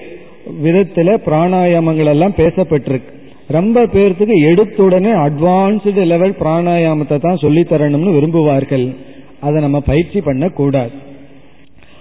[0.64, 3.18] விதத்துல பிராணாயாமங்கள் எல்லாம் பேசப்பட்டிருக்கு.
[3.47, 8.97] ரொம்ப பேர்த்துக்கு எடுத்துடனே அட்வான்ஸ்டு லெவல் பிராணாயாமத்தை தான் சொல்லி தரணும்னு விரும்புவார்கள்.
[9.41, 10.91] அதை நம்ம பயிற்சி பண்ணக்கூடாது.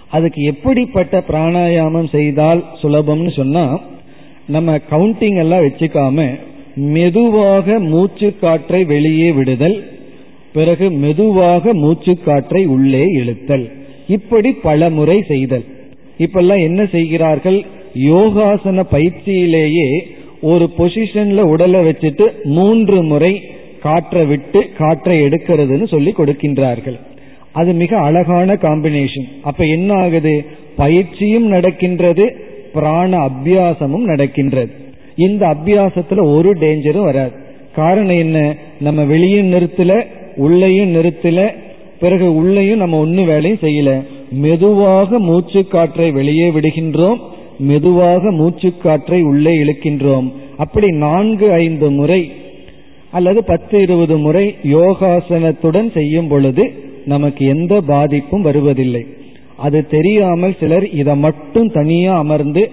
[0.09, 3.79] அதுக்கு எப்படிப்பட்ட பிராணாயாமம் செய்தால் சுலபம்னு சொன்னா
[4.47, 6.39] நம்ம கவுண்டிங் எல்லாம் வச்சுக்காம
[6.75, 9.91] மெதுவாக மூச்சு காற்றை வெளியே விடுதல்
[10.53, 13.71] பிறகு மெதுவாக மூச்சு காற்றை உள்ளே இழுத்தல்.
[14.07, 15.65] இப்படி பல முறை செய்தல்.
[16.17, 17.65] இப்பெல்லாம் என்ன செய்கிறார்கள்?
[17.93, 19.89] யோகாசன பயிற்சியிலேயே
[20.41, 23.49] ஒரு பொசிஷன்ல உடலை வச்சுட்டு மூன்று முறை
[23.81, 26.99] காற்றை விட்டு காற்றை எடுக்கிறதுன்னு சொல்லி கொடுக்கின்றார்கள்.
[27.51, 30.45] அது மிக அழகான காம்பினேஷன் அப்ப என்ன ஆகுது
[30.75, 32.35] பயிற்சியும் நடக்கின்றது
[32.73, 34.71] பிராண அபியாசமும் நடக்கின்றது.
[35.15, 37.31] இந்த அபியாசத்துல ஒரு டேஞ்சரும் வராது.
[37.75, 38.55] காரணம் என்ன?
[38.79, 41.53] நம்ம வெளியும் நிறுத்தல உள்ளையும் நிறுத்தல
[41.99, 44.03] பிறகு உள்ளையும் நம்ம ஒன்னு வேலையும் செய்யல.
[44.31, 47.17] மெதுவாக மூச்சு காற்றை வெளியே விடுகின்றோம்
[47.59, 50.31] மெதுவாக மூச்சு காற்றை உள்ளே இழுக்கின்றோம்.
[50.57, 52.31] அப்படி நான்கு ஐந்து முறை
[53.11, 56.73] அல்லது பத்து இருபது முறை யோகாசனத்துடன் செய்யும் பொழுது
[57.13, 59.03] நமக்கு எந்த பாதிப்பும் வருவதில்லை.
[59.65, 62.63] அது தெரியாமல் சிலர் இதை மட்டும் தனியா அமர்ந்து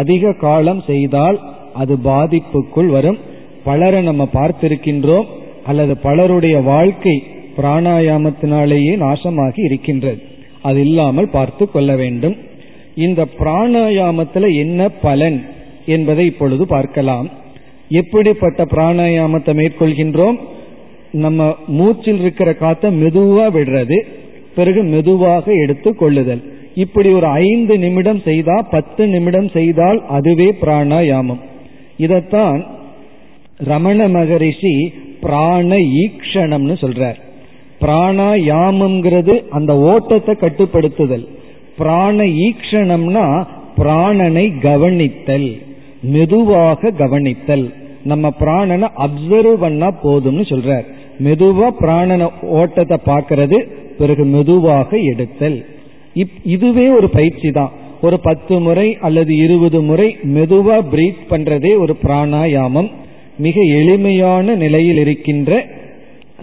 [0.00, 1.38] அதிக காலம் செய்தால்
[1.82, 3.18] அது பாதிப்புக்குள் வரும்.
[3.64, 5.28] பலரை நம்ம பார்த்திருக்கின்றோம்
[5.64, 7.16] அல்லது பலருடைய வாழ்க்கை
[7.56, 10.20] பிராணாயாமத்தினாலேயே நாசமாகி இருக்கின்றது.
[10.68, 12.36] அது இல்லாமல் பார்த்து கொள்ள வேண்டும்.
[13.06, 15.38] இந்த பிராணாயாமத்தில் என்ன பலன்
[15.94, 17.26] என்பதை இப்பொழுது பார்க்கலாம்.
[18.00, 20.38] எப்படிப்பட்ட பிராணாயாமத்தை மேற்கொள்கின்றோம்?
[21.14, 23.98] நம்ம மூச்சில் இருக்கிற காத்த மெதுவா விடுறது
[24.54, 26.42] பிறகு மெதுவாக எடுத்து கொள்ளுதல்.
[26.74, 31.40] இப்படி ஒரு ஐந்து நிமிடம் செய்தா பத்து நிமிடம் செய்தால் அதுவே பிராணாயாமம்.
[31.98, 32.64] இதத்தான்
[33.56, 37.18] ரமண மகரிஷி பிராண ஈக்ஷணம்னு சொல்றார்.
[37.80, 41.26] பிராணாயாமம்ங்கிறது அந்த ஓட்டத்தை கட்டுப்படுத்துதல்.
[41.78, 43.46] பிராண ஈக்ஷணம்னா
[43.78, 45.48] பிராணனை கவனித்தல்
[46.02, 47.72] மெதுவாக கவனித்தல்.
[48.04, 50.84] நம்ம பிராணனை அப்சர்வ் பண்ணா போதும்னு சொல்றார்.
[51.18, 53.58] மெதுவா பிராணன ஓட்டத்தை பார்க்கறது
[53.98, 55.64] பிறகு மெதுவாக எடுத்தல்.
[56.44, 57.72] இதுவே ஒரு பயிற்சி தான்.
[58.02, 62.90] ஒரு பத்து முறை அல்லது இருபது முறை மெதுவா பிரீத் பண்றதே ஒரு பிராணாயாமம்.
[63.38, 65.64] மிக எளிமையான நிலையில் இருக்கின்ற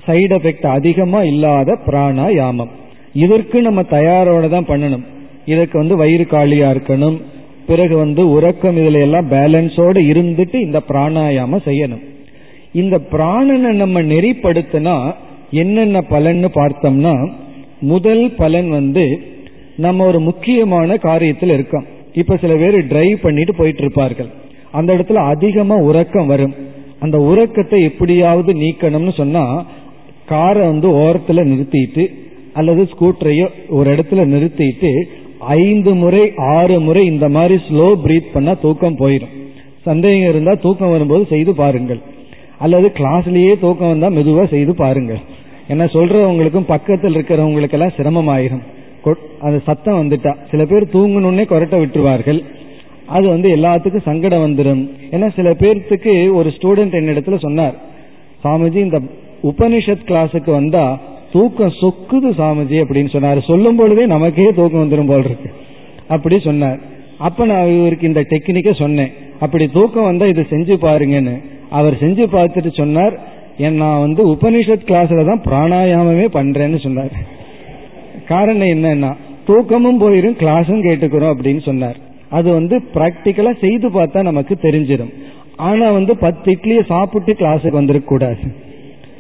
[0.08, 2.72] சைடு எஃபெக்ட் அதிகமா இல்லாத பிராணாயாமம்.
[3.14, 5.06] இதற்கு நம்ம தயாரோட தான் பண்ணணும்.
[5.46, 7.22] இதற்கு வந்து வயிறு காலியா இருக்கணும்.
[7.68, 12.04] பிறகு வந்து உறக்கம் இதுல எல்லாம் பேலன்ஸோட இருந்துட்டு இந்த பிராணாயாமம் செய்யணும்.
[12.74, 15.14] இந்த பிராணனை நம்ம நெறிப்படுத்தினா
[15.52, 17.32] என்னென்ன பலன்னு பார்த்தோம்னா
[17.80, 19.06] முதல் பலன் வந்து
[19.78, 21.86] நம்ம ஒரு முக்கியமான காரியத்தில் இருக்கோம்.
[22.14, 24.30] இப்ப சில பேர் டிரைவ் பண்ணிட்டு போயிட்டு இருப்பார்கள்
[24.72, 26.54] அந்த இடத்துல அதிகமா உறக்கம் வரும்.
[27.00, 29.66] அந்த உறக்கத்தை எப்படியாவது நீக்கணும்னு சொன்னா
[30.26, 32.06] காரை வந்து ஓரத்துல நிறுத்திட்டு
[32.54, 34.92] அல்லது ஸ்கூட்டரையோ ஒரு இடத்துல நிறுத்திட்டு
[35.40, 39.36] ஐந்து முறை ஆறு முறை இந்த மாதிரி ஸ்லோ பிரீத் பண்ணா தூக்கம் போயிடும்.
[39.82, 42.02] சந்தேகம் இருந்தா தூக்கம் வரும்போது செய்து பாருங்கள்.
[42.66, 45.22] அல்லது கிளாஸ்லயே தூக்கம் வந்தா மெதுவா செய்து பாருங்கள்.
[45.68, 48.64] என்ன சொல்றவங்களுக்கும் பக்கத்தில் இருக்கிறவங்களுக்கு எல்லாம் சிரமமாயிரும்
[49.42, 50.32] அது சத்தம் வந்துட்டா.
[50.52, 52.40] சில பேர் தூங்கணுன்னே கொரட்டை விட்டுருவார்கள்.
[53.16, 57.76] அது வந்து எல்லாத்துக்கும் சங்கடம் வந்துடும் ஏன்னா சில பேர்த்துக்கு ஒரு ஸ்டூடெண்ட் என்னிடத்துல சொன்னார்
[58.44, 59.00] சாமிஜி இந்த
[59.50, 60.86] உபனிஷத் கிளாஸுக்கு வந்தா
[61.34, 63.40] தூக்கம் சொக்குது சாமிஜி அப்படின்னு சொன்னார்.
[63.50, 65.50] சொல்லும் பொழுதே நமக்கே தூக்கம் வந்துடும் போல் இருக்கு.
[66.16, 66.80] அப்படி சொன்னார்.
[67.28, 69.12] அப்ப நான் இவருக்கு இந்த டெக்னிக்க சொன்னேன்.
[69.46, 71.36] அப்படி தூக்கம் வந்தா இது செஞ்சு பாருங்கன்னு.
[71.72, 73.16] அவர் செஞ்சு பார்த்துட்டு சொன்னார்
[73.58, 77.14] நான் வந்து உபனிஷத் கிளாஸ்ல தான் பிராணாயாமமே பண்றேன்னு சொன்னார்.
[78.28, 79.12] காரணம் என்னன்னா
[79.48, 81.98] தூக்கமும் போயிரும் கிளாஸும் கேட்டுக்கிறோம் அப்படின்னு சொன்னார்.
[82.30, 85.14] அது வந்து பிராக்டிக்கலா செய்து பார்த்தா நமக்கு தெரிஞ்சிடும்
[85.56, 88.46] ஆனா வந்து பத்து இட்லியை சாப்பிட்டு கிளாஸுக்கு வந்திருக்க கூடாது.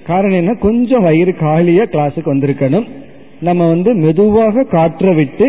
[0.05, 0.53] காரணம் என்ன?
[0.53, 2.87] கொஞ்சம் வயிறு காலியா கிளாஸுக்கு வந்திருக்கணும்.
[3.39, 5.47] நம்ம வந்து மெதுவாக காற்ற விட்டு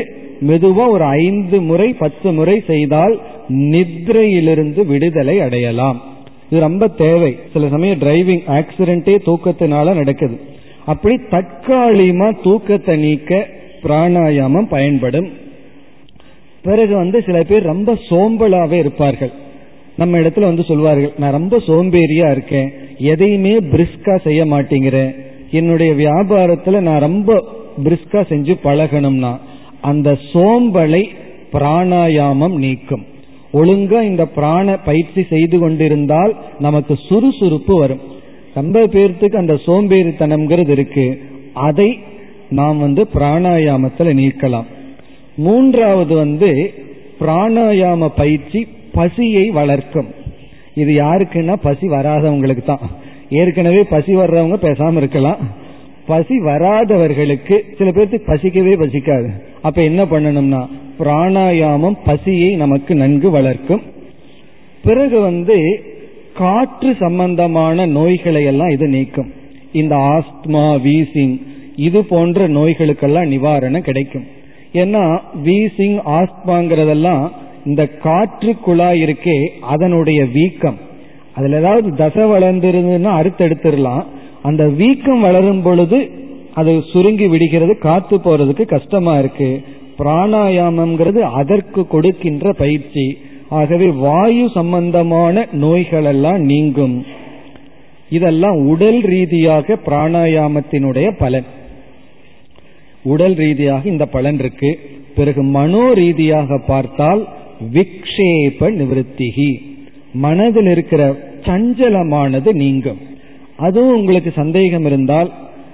[0.48, 3.14] மெதுவா ஒரு ஐந்து முறை பத்து முறை செய்தால்
[3.48, 6.00] நித்ரையிலிருந்து விடுதலை அடையலாம்.
[6.52, 7.38] இது ரொம்ப தேவை.
[7.52, 10.40] சில சமயம் டிரைவிங் ஆக்சிடென்டே தூக்கத்தினால நடக்குது.
[10.86, 13.46] அப்படி தற்காலிகமா தூக்கத்தை நீக்க
[13.82, 15.28] பிராணாயாமம் பயன்படும்.
[16.62, 19.32] பிறகு வந்து சில பேர் ரொம்ப சோம்பலாவே இருப்பார்கள்.
[19.96, 22.72] நம்ம இடத்துல வந்து சொல்வார்கள் நான் ரொம்ப சோம்பேறியா இருக்கேன்.
[22.98, 25.14] எதையுமே பிரிஸ்கா செய்ய மாட்டேங்கிறேன்.
[25.50, 27.44] என்னுடைய வியாபாரத்துல நான் ரொம்ப
[27.84, 29.32] பிரிஸ்கா செஞ்சு பழகணும்னா
[29.80, 31.04] அந்த சோம்பலை
[31.52, 33.04] பிராணாயாமம் நீக்கும்.
[33.52, 38.00] ஒழுங்கா இந்த பிராண பயிற்சி செய்து கொண்டிருந்தால் நமக்கு சுறுசுறுப்பு வரும்.
[38.54, 41.20] ரொம்ப பேர்த்துக்கு அந்த சோம்பேறித்தனம்ங்கிறது இருக்கு.
[41.52, 41.98] அதை
[42.50, 44.64] நாம் வந்து பிராணாயாமத்தில் நீக்கலாம்.
[45.36, 46.74] மூன்றாவது வந்து
[47.20, 50.08] பிராணாயாம பயிற்சி பசியை வளர்க்கும்.
[50.74, 52.90] இது யாருக்குன்னா பசி வராதவங்களுக்கு தான்.
[53.30, 55.38] ஏற்கனவே பசி வர்றவங்க பேசாம இருக்கலாம்.
[56.06, 59.28] பசி வராதவர்களுக்கு சில பேர்த்துக்கு பசிக்கவே பசிக்காது.
[59.62, 60.66] அப்ப என்ன பண்ணணும்னா
[61.02, 63.82] பிராணாயாமம் பசியை நமக்கு நன்கு வளர்க்கும்.
[64.84, 65.84] பிறகு வந்து
[66.34, 69.32] காற்று சம்பந்தமான நோய்களை எல்லாம் இது நீக்கும்.
[69.72, 71.40] இந்த ஆஸ்துமா வீசிங்
[71.76, 74.24] இது போன்ற நோய்களுக்கெல்லாம் நிவாரணம் கிடைக்கும்.
[74.72, 77.30] ஏன்னா வீசிங் ஆஸ்துமாங்கிறதெல்லாம்
[77.66, 80.78] இந்த காற்று குழாய் இருக்கே அதனுடைய வீக்கம்.
[81.34, 84.04] அதுல ஏதாவது தசை வளர்ந்துருந்ததுன்னா அறுத்தெடுத்துடலாம்.
[84.42, 86.10] அந்த வீக்கம் வளரும் பொழுது
[86.54, 89.62] அது சுருங்கி விடுகிறது காத்து போறதுக்கு கஷ்டமா இருக்கு.
[90.02, 93.18] பிராணாயாமம்ங்கிறது அதற்கு கொடுக்கின்ற பயிற்சி.
[93.48, 97.04] ஆகவே வாயு சம்பந்தமான நோய்கள் எல்லாம் நீங்கும்.
[98.10, 101.44] இதெல்லாம் உடல் ரீதியாக பிராணாயாமத்தினுடைய பலன்.
[103.04, 104.78] உடல் ரீதியாக இந்த பலன் இருக்கு.
[105.14, 107.22] பிறகு மனோ ரீதியாக பார்த்தால்
[107.72, 109.50] விக்ஷேப நிவத்திகி
[110.12, 111.02] மனதில் இருக்கிற
[111.42, 113.00] சஞ்சலமானது நீங்கும்.
[113.56, 115.30] அதுவும் உங்களுக்கு சந்தேகம் இருந்தால்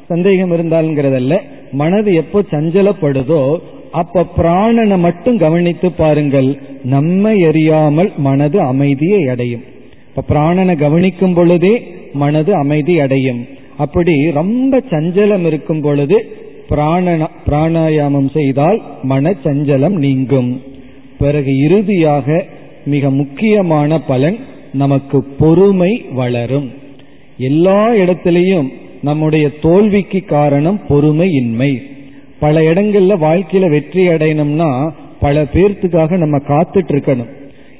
[0.09, 1.35] சந்தேகம் இருந்தால்ங்கிறதல்ல
[1.73, 3.43] மனது எப்போ சஞ்சலப்படுதோ
[3.91, 9.63] அப்ப பிராணனை மட்டும் கவனித்து பாருங்கள் நம்மை எறியாமல் மனது அமைதியை அடையும்.
[10.09, 13.47] இப்ப பிராணனை கவனிக்கும் பொழுதே மனது அமைதி அடையும்.
[13.77, 16.37] அப்படி ரொம்ப சஞ்சலம் இருக்கும் பொழுது
[16.69, 20.63] பிராண பிராணாயாமம் செய்தால் மன சஞ்சலம் நீங்கும்.
[21.19, 22.45] பிறகு இறுதியாக
[22.85, 24.39] மிக முக்கியமான பலன்
[24.73, 26.71] நமக்கு பொறுமை வளரும்.
[27.39, 28.69] எல்லா இடத்திலையும்
[29.03, 31.88] நம்முடைய தோல்விக்கு காரணம் பொறுமையின்மை.
[32.41, 37.31] பல இடங்கள்ல வாழ்க்கையில வெற்றி அடையணும்னா பல பேர்த்துக்காக நம்ம காத்துட்டு இருக்கணும்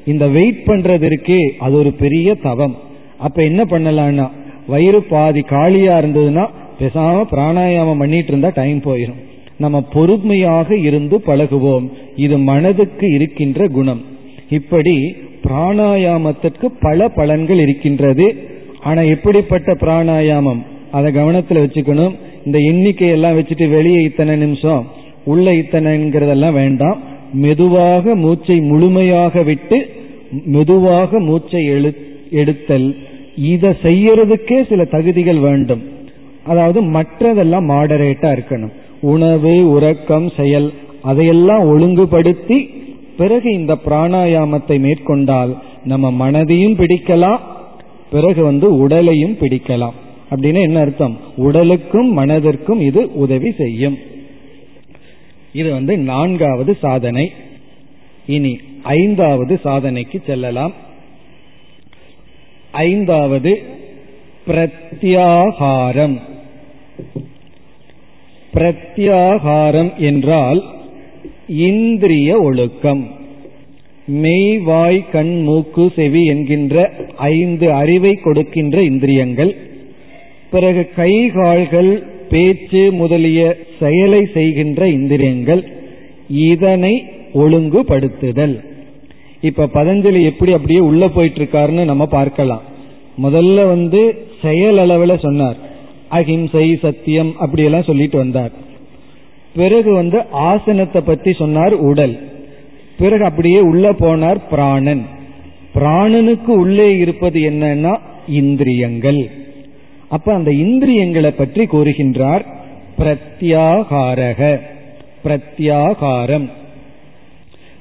[0.05, 2.77] இந்த வெயிட் பண்றது இருக்கே அது ஒரு பெரிய தவம்.
[3.19, 4.31] அப்ப என்ன பண்ணலாம்னா
[4.67, 6.49] வயிறு பாதி காலியா இருந்ததுன்னா
[6.81, 9.21] பேசாம பிராணாயாமம் பண்ணிட்டு இருந்தா டைம் போயிடும்
[9.59, 11.87] நம்ம பொறுமையாக இருந்து பழகுவோம்.
[12.17, 14.03] இது மனதுக்கு இருக்கின்ற குணம்.
[14.51, 18.27] இப்படி பிராணாயாமத்திற்கு பல பலன்கள் இருக்கின்றது.
[18.81, 20.61] ஆனா எப்படிப்பட்ட பிராணாயாமம்?
[20.91, 22.15] அதை கவனத்தில் வச்சுக்கணும்.
[22.49, 24.85] இந்த எண்ணிக்கையெல்லாம் வச்சுட்டு வெளியே இத்தனை நிமிஷம்
[25.33, 26.99] உள்ள இத்தனைங்கிறதெல்லாம் வேண்டாம்.
[27.45, 29.79] மெதுவாக மூச்சை முழுமையாக விட்டு
[30.55, 31.91] மெதுவாக மூச்சை எழு
[32.41, 32.89] எடுத்தல்.
[33.53, 35.83] இதை செய்யறதுக்கே சில தகுதிகள் வேண்டும்.
[36.53, 38.75] அதாவது மற்றதெல்லாம் மாடரேட்டா இருக்கணும்.
[39.13, 40.69] உணவு உறக்கம் செயல்
[41.11, 42.59] அதையெல்லாம் ஒழுங்குபடுத்தி
[43.21, 45.53] பிறகு இந்த பிராணாயாமத்தை மேற்கொண்டால்
[45.85, 47.41] நம்ம மனதையும் பிடிக்கலாம்
[48.11, 49.97] பிறகு வந்து உடலையும் பிடிக்கலாம்.
[50.31, 51.21] அப்படின்னு என்ன அர்த்தம்?
[51.37, 53.99] உடலுக்கும் மனதிற்கும் இது உதவி செய்யும்.
[55.53, 57.33] இது வந்து நான்காவது சாதனை.
[58.27, 60.73] இனி ஐந்தாவது சாதனைக்கு செல்லலாம்.
[62.71, 63.63] ஐந்தாவது
[64.47, 66.21] பிரத்யாகாரம்.
[68.55, 70.65] பிரத்யாகாரம் என்றால்
[71.49, 73.11] இந்திரிய ஒழுக்கம்.
[74.07, 79.68] மெய் வாய் கண் மூக்கு செவி என்கின்ற ஐந்து அறிவை கொடுக்கின்ற இந்திரியங்கள்.
[80.51, 85.73] பிறகு கை கால்கள் பேச்சு முதலிய செயலை செய்கின்ற இந்திரியங்கள்
[86.29, 88.61] இதனை ஒழுங்குபடுத்துதல்.
[89.41, 92.63] இப்ப பதஞ்சலி எப்படி அப்படியே உள்ள போயிட்டு இருக்காருன்னு நம்ம பார்க்கலாம்.
[93.23, 95.57] முதல்ல வந்து செயல் அளவுல சொன்னார்.
[96.09, 98.51] அஹிம்சை சத்தியம் அப்படியெல்லாம் சொல்லிட்டு வந்தார்.
[99.55, 102.31] பிறகு வந்து ஆசனத்தை பத்தி சொன்னார் உடல்.
[102.99, 105.07] பிறகு அப்படியே உள்ள போனார் பிராணன்.
[105.75, 107.97] பிராணனுக்கு உள்ளே இருப்பது என்னன்னா
[108.29, 109.38] இந்திரியங்கள்.
[110.09, 112.45] அப்ப அந்த இந்திரியங்களை பற்றி கூறுகின்றார்
[112.99, 114.61] பிரத்யாகாரக.
[115.25, 116.51] பிரத்யாகாரம்.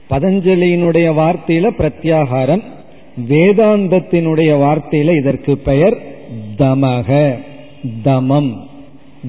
[0.10, 2.62] பதஞ்சலியினுடைய வார்த்தையில பிரத்யாகாரம்
[3.30, 5.98] வேதாந்தத்தினுடைய வார்த்தையில இதற்கு பெயர்
[6.58, 7.38] தமக.
[8.04, 8.58] தமம்.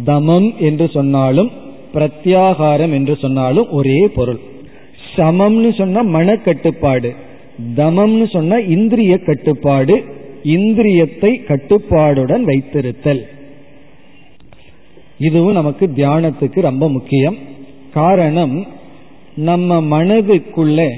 [0.07, 1.51] தமம் என்று சொன்னாலும்
[1.95, 4.39] பிரத்யாகாரம் என்று சொன்னாலும் ஒரே பொருள்.
[5.17, 7.15] சமம்னு சொன்னா மனக்கட்டுப்பாடு.
[7.77, 10.05] தமம்னு சொன்னா இந்திரிய கட்டுப்பாடு
[10.45, 13.23] இந்திரியத்தை கட்டுப்பாடுடன் வைத்திருத்தல்.
[15.19, 17.37] இதுவும் நமக்கு தியானத்துக்கு ரொம்ப முக்கியம்.
[17.93, 18.67] காரணம்
[19.35, 20.89] நம்ம மனதுக்குள்ள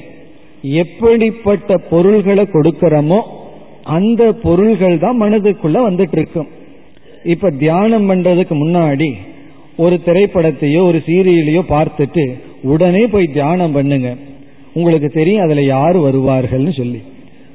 [0.62, 3.20] எப்படிப்பட்ட பொருள்களை கொடுக்கிறோமோ
[3.82, 6.48] அந்த பொருள்கள் தான் மனதுக்குள்ள வந்துட்டு இருக்கும்
[7.24, 9.12] இப்ப தியானம் பண்றதுக்கு முன்னாடி
[9.76, 14.16] ஒரு திரைப்படத்தையோ ஒரு சீரியலையோ பார்த்துட்டு உடனே போய் தியானம் பண்ணுங்க.
[14.72, 17.02] உங்களுக்கு தெரியும் அதுல யார் வருவார்கள்னு சொல்லி.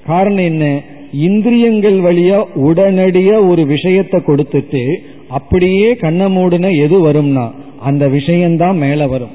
[0.05, 0.81] காரணம் என்ன?
[1.20, 4.95] இந்திரியங்கள் வழியா உடனடியா ஒரு விஷயத்தை கொடுத்துட்டு
[5.28, 9.34] அப்படியே கண்ண மூடுன எது வரும்னா அந்த விஷயம்தான் மேல வரும்.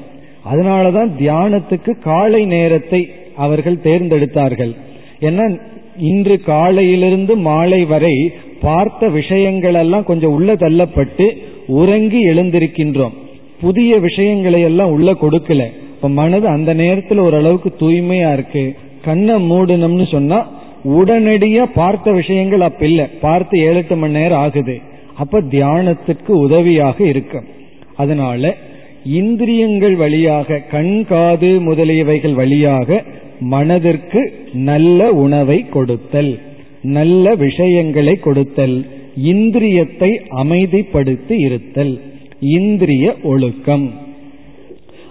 [0.51, 4.75] அதனாலதான் தியானத்துக்கு காலை நேரத்தை அவர்கள் தேர்ந்தெடுத்தார்கள்.
[5.21, 5.59] ஏன்னா
[5.97, 11.25] இன்று காலையிலிருந்து மாலை வரை பார்த்த விஷயங்கள் எல்லாம் கொஞ்சம் உள்ள தள்ளப்பட்டு
[11.67, 13.15] உறங்கி எழுந்திருக்கின்றோம்.
[13.61, 15.65] புதிய விஷயங்களை எல்லாம் உள்ள கொடுக்கல.
[15.95, 18.75] இப்ப மனது அந்த நேரத்தில் ஓரளவுக்கு தூய்மையா இருக்கு.
[19.05, 23.09] கண்ணை மூடணும்னு சொன்னா உடனடியா பார்த்த விஷயங்கள் அப்ப இல்ல.
[23.21, 24.81] பார்த்து ஏழு எட்டு மணி நேரம் ஆகுது.
[25.15, 27.47] அப்ப தியானத்துக்கு உதவியாக இருக்கும்
[27.95, 28.57] அதனால
[29.03, 33.03] இந்திரியங்கள் வழியாக கண் காது முதலியவைகள் வழியாக
[33.39, 36.39] மனதிற்கு நல்ல உணவை கொடுத்தல்
[36.81, 40.11] நல்ல விஷயங்களை கொடுத்தல் இந்திரியத்தை
[40.43, 42.01] அமைதிப்படுத்தி இருத்தல்
[42.39, 43.93] இந்திரிய ஒழுக்கம்.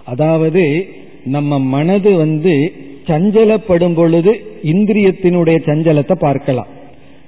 [0.05, 0.87] அதாவது
[1.25, 2.71] நம்ம மனது வந்து
[3.07, 6.67] சஞ்சலப்படும் பொழுது இந்திரியத்தினுடைய சஞ்சலத்தை பார்க்கலாம்.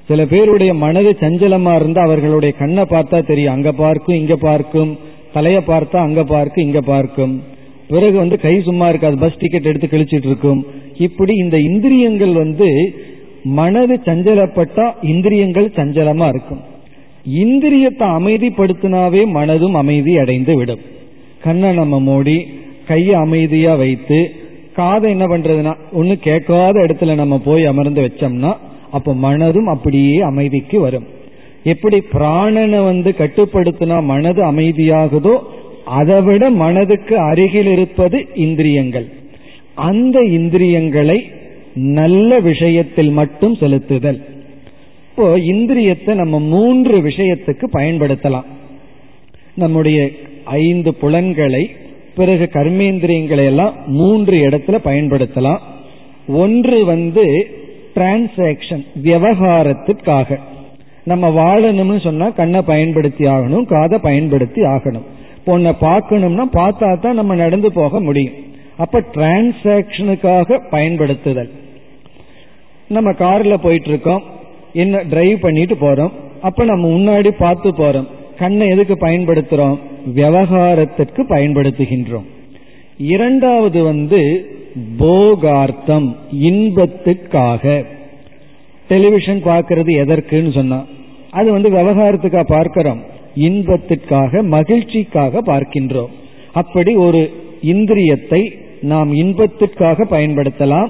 [0.08, 3.54] சில பேருடைய மனது சஞ்சலமா இருந்தா அவர்களுடைய கண்ணை பார்த்தா தெரியும்.
[3.54, 4.98] அங்க பார்க்கும் இங்க பார்க்கும்.
[5.34, 7.44] தலைய பார்த்தா அங்க பார்க்கும் இங்க பார்க்கும்.
[7.88, 9.18] பிறகு வந்து கை சும்மா இருக்காது.
[9.18, 10.66] பஸ் டிக்கெட் எடுத்து கழிச்சிட்டு இருக்கும்.
[10.98, 12.94] இப்படி இந்த இந்திரியங்கள் வந்து
[13.44, 16.62] மனது சஞ்சலப்பட்டா இந்திரியங்கள் சஞ்சலமா இருக்கும்.
[17.34, 20.80] இந்திரியத்தை அமைதிப்படுத்தினாவே மனதும் அமைதி அடைந்து விடும்.
[21.44, 22.48] கண்ணை நம்ம மூடி
[22.88, 24.32] கையை அமைதியா வைத்து
[24.76, 28.52] காதை என்ன பண்றதுன்னா ஒன்னு கேட்காத இடத்துல நம்ம போய் அமர்ந்து வச்சோம்னா
[28.92, 31.08] அப்ப மனதும் அப்படியே அமைதிக்கு வரும்.
[31.64, 35.36] எப்படி பிராணனை வந்து கட்டுப்படுத்தினா மனது அமைதியாகுதோ
[35.86, 39.08] அதை விட மனதுக்கு அருகில் இருப்பது இந்திரியங்கள்.
[39.76, 41.18] அந்த இந்திரியங்களை
[41.74, 44.20] நல்ல விஷயத்தில் மட்டும் செலுத்துதல்.
[45.10, 48.48] இப்போ இந்திரியத்தை நம்ம மூன்று விஷயத்துக்கு பயன்படுத்தலாம்.
[49.56, 50.10] நம்முடைய
[50.44, 51.64] ஐந்து புலன்களை
[52.16, 55.62] பிறகு கர்மேந்திரியங்களை எல்லாம் மூன்று இடத்துல பயன்படுத்தலாம்.
[56.28, 57.26] ஒன்று வந்து
[57.96, 60.40] டிரான்சாக்சன் விவகாரத்திற்காக.
[61.04, 65.08] நம்ம வாழணும்னு சொன்னா கண்ணை பயன்படுத்தி ஆகணும் காதை பயன்படுத்தி ஆகணும்.
[65.46, 68.34] பொண்ணை பார்க்கணும்னா பார்த்தா தான் நம்ம நடந்து போக முடியும்.
[68.78, 71.52] அப்ப டிரான்சாக்சனுக்காக பயன்படுத்துதல்.
[72.88, 74.24] நம்ம கார்ல போயிட்டு இருக்கோம்
[74.74, 76.12] என்ன டிரைவ் பண்ணிட்டு போறோம்
[76.42, 78.08] அப்ப நம்ம முன்னாடி பார்த்து போறோம்.
[78.38, 79.80] கண்ணை எதுக்கு பயன்படுத்துறோம்?
[80.06, 82.26] விவகாரத்திற்கு பயன்படுத்துகின்றோம்.
[82.98, 84.46] இரண்டாவது வந்து
[85.00, 87.86] போகார்த்தம் இன்பத்துக்காக.
[88.88, 90.86] டெலிவிஷன் பார்க்கறது எதற்குன்னு சொன்னா
[91.32, 93.04] அது வந்து விவகாரத்துக்காக பார்க்கிறோம்.
[93.36, 96.10] இன்பத்திற்காக மகிழ்ச்சிக்காக பார்க்கின்றோம்.
[96.54, 97.32] அப்படி ஒரு
[97.66, 100.90] இந்திரியத்தை நாம் இன்பத்திற்காக பயன்படுத்தலாம்.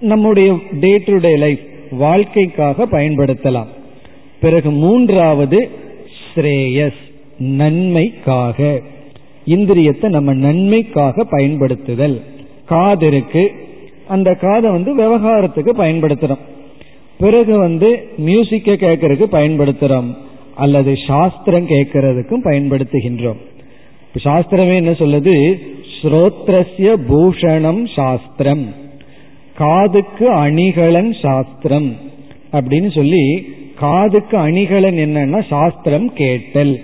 [0.00, 1.60] நம்முடைய டே டு டே லைஃப்
[1.90, 3.66] வாழ்க்கைக்காக பயன்படுத்தலாம்.
[4.40, 5.68] பிறகு மூன்றாவது
[6.36, 7.02] ஸ்ரேயஸ்
[7.38, 8.80] நன்மைக்காக.
[9.46, 12.22] இந்திரியத்தை நம்ம நன்மைக்காக பயன்படுத்துதல்.
[12.64, 13.52] காது இருக்கு
[14.08, 16.44] அந்த காதை வந்து விவகாரத்துக்கு பயன்படுத்துறோம்.
[17.18, 20.14] பிறகு வந்து மியூசிக்கை கேட்கறதுக்கு பயன்படுத்துறோம்.
[20.54, 23.36] அல்லது சாஸ்திரம் கேட்கறதுக்கும் பயன்படுத்துகின்றோம்.
[24.24, 25.60] சாஸ்திரமே என்ன சொல்லுது?
[26.02, 28.74] ஸ்ரோத்ரஸ்ய பூஷணம் சாஸ்திரம்.
[29.54, 31.96] காதுக்கு அணிகலன் சாஸ்திரம்
[32.52, 36.80] அப்படின்னு சொல்லி காதுக்கு அணிகலன் என்னன்னா சாஸ்திரம் கேட்டல்.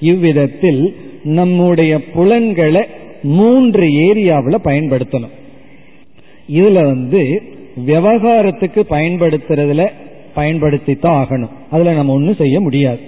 [0.00, 2.84] இவ்விதத்தில் நம்முடைய புலன்களை
[3.22, 5.34] மூன்று ஏரியாவில் பயன்படுத்தணும்.
[6.52, 7.42] இதுல வந்து
[7.86, 9.88] விவகாரத்துக்கு பயன்படுத்துறதுல
[10.36, 11.50] பயன்படுத்தித்தான் ஆகணும்.
[11.70, 12.98] அதுல நம்ம ஒன்றும் செய்ய முடியாது.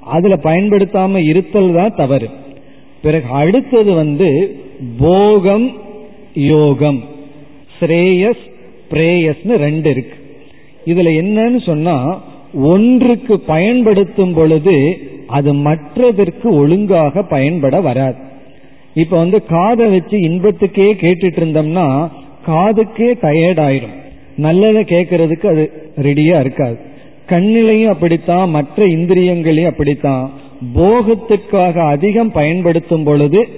[0.00, 2.28] அதுல பயன்படுத்தாம இருத்தல் தான் தவறு.
[3.02, 4.60] பிறகு அடுத்தது வந்து
[4.98, 5.72] போகம்
[6.34, 7.04] யோகம்
[7.80, 8.44] ஸ்ரேயஸ்
[8.90, 10.16] பிரேயஸ்னு ரெண்டு இருக்கு.
[10.86, 12.22] இதுல என்னன்னு சொன்னா
[12.54, 18.14] ஒன்றுக்கு பயன்படுத்தும் பொழுது அது மற்றதற்கு ஒழுங்காக பயன்பட வராது.
[18.94, 22.10] இப்ப வந்து காதை வச்சு இன்பத்துக்கே கேட்டுட்டு இருந்தோம்னா
[22.46, 24.00] காதுக்கே டயர்ட் ஆயிடும்.
[24.36, 26.78] நல்லதை கேட்கறதுக்கு அது ரெடியா இருக்காது.
[27.28, 30.30] கண்ணிலையும் அப்படித்தான் மற்ற இந்திரியங்களையும் அப்படித்தான்.
[30.74, 33.48] போகத்துக்காக அதிகம் பயன்படுத்தும் பொழுது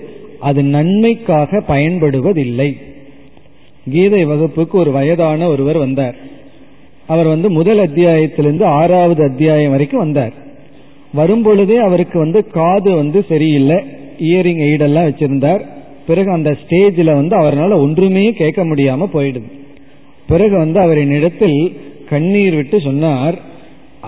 [0.41, 2.77] அது நன்மைக்காக பயன்படுவதில்லை.
[3.91, 6.33] கீதை வகுப்புக்கு ஒரு வயதான ஒருவர் வந்தார்.
[7.07, 10.35] அவர் வந்து முதல் அத்தியாயத்திலிருந்து ஆறாவது அத்தியாயம் வரைக்கும் வந்தார்.
[11.15, 13.79] வரும்பொழுதே அவருக்கு வந்து காது வந்து சரியில்லை
[14.19, 15.63] இயரிங் எய்டெல்லாம் வச்சிருந்தார்.
[16.07, 19.49] பிறகு அந்த ஸ்டேஜில் வந்து அவரால் ஒன்றுமே கேட்க முடியாம போயிடுது.
[20.27, 21.59] பிறகு வந்து அவரின் இடத்தில்
[22.11, 23.37] கண்ணீர் விட்டு சொன்னார்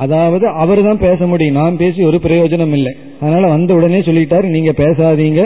[0.04, 2.92] அதாவது அவர் தான் பேச முடியும் நான் பேசி ஒரு பிரயோஜனம் இல்லை.
[3.20, 5.42] அதனால வந்த உடனே சொல்லிட்டாரு நீங்க பேசாதீங்க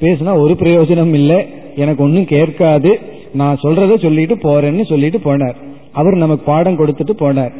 [0.00, 1.40] பேசினா ஒரு பிரயோஜனம் இல்லை
[1.76, 2.92] எனக்கு ஒன்றும் கேட்காது
[3.40, 5.58] நான் சொல்றத சொல்லிட்டு போறேன்னு சொல்லிட்டு போனார்.
[5.92, 7.52] அவர் நமக்கு பாடம் கொடுத்துட்டு போனார்.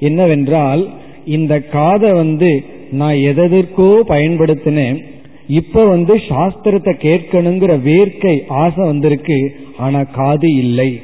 [0.00, 0.88] என்னவென்றால்
[1.24, 5.04] இந்த காதை வந்து நான் எதற்கோ பயன்படுத்தினேன்.
[5.48, 9.56] இப்ப வந்து சாஸ்திரத்தை கேட்கணுங்கிற வேர்க்கை ஆசை வந்திருக்கு.
[9.76, 11.00] ஆனா காது இல்லை.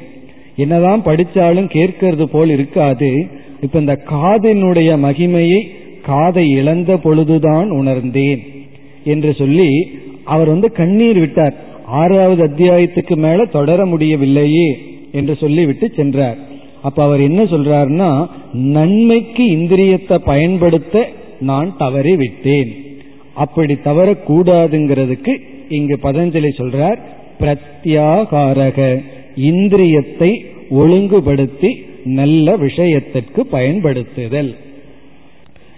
[0.55, 3.27] என்னதான் படிச்சாலும் கேட்கறது போல் இருக்காது.
[3.61, 5.67] இப்ப இந்த காதினுடைய மகிமையை
[6.01, 8.41] காதை இழந்த பொழுதுதான் உணர்ந்தேன்
[9.03, 9.91] என்று சொல்லி
[10.23, 11.53] அவர் வந்து கண்ணீர் விட்டார்.
[11.85, 14.77] ஆறாவது அத்தியாயத்துக்கு மேல தொடர முடியவில்லையே
[15.11, 16.37] என்று சொல்லிவிட்டு சென்றார்.
[16.81, 21.09] அப்ப அவர் என்ன சொல்றாருன்னா நன்மைக்கு இந்திரியத்தை பயன்படுத்த
[21.39, 22.85] நான் தவறி விட்டேன்.
[23.33, 26.97] அப்படி தவறக்கூடாதுங்கிறதுக்கு இங்கு பதஞ்சலி சொல்றார்
[27.39, 29.03] பிரத்யாகாரக
[29.35, 34.55] இந்திரியத்தை ஒழுங்குபடுத்தி நல்ல விஷயத்திற்கு பயன்படுத்துதல்.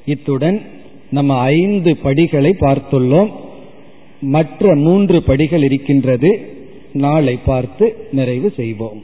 [0.05, 0.61] இத்துடன்
[1.11, 3.29] நம்ம ஐந்து படிகளை பார்த்துள்ளோம்.
[4.21, 6.41] மற்ற மூன்று படிகள் இருக்கின்றது.
[6.93, 9.03] நாளை பார்த்து நிறைவு செய்வோம்.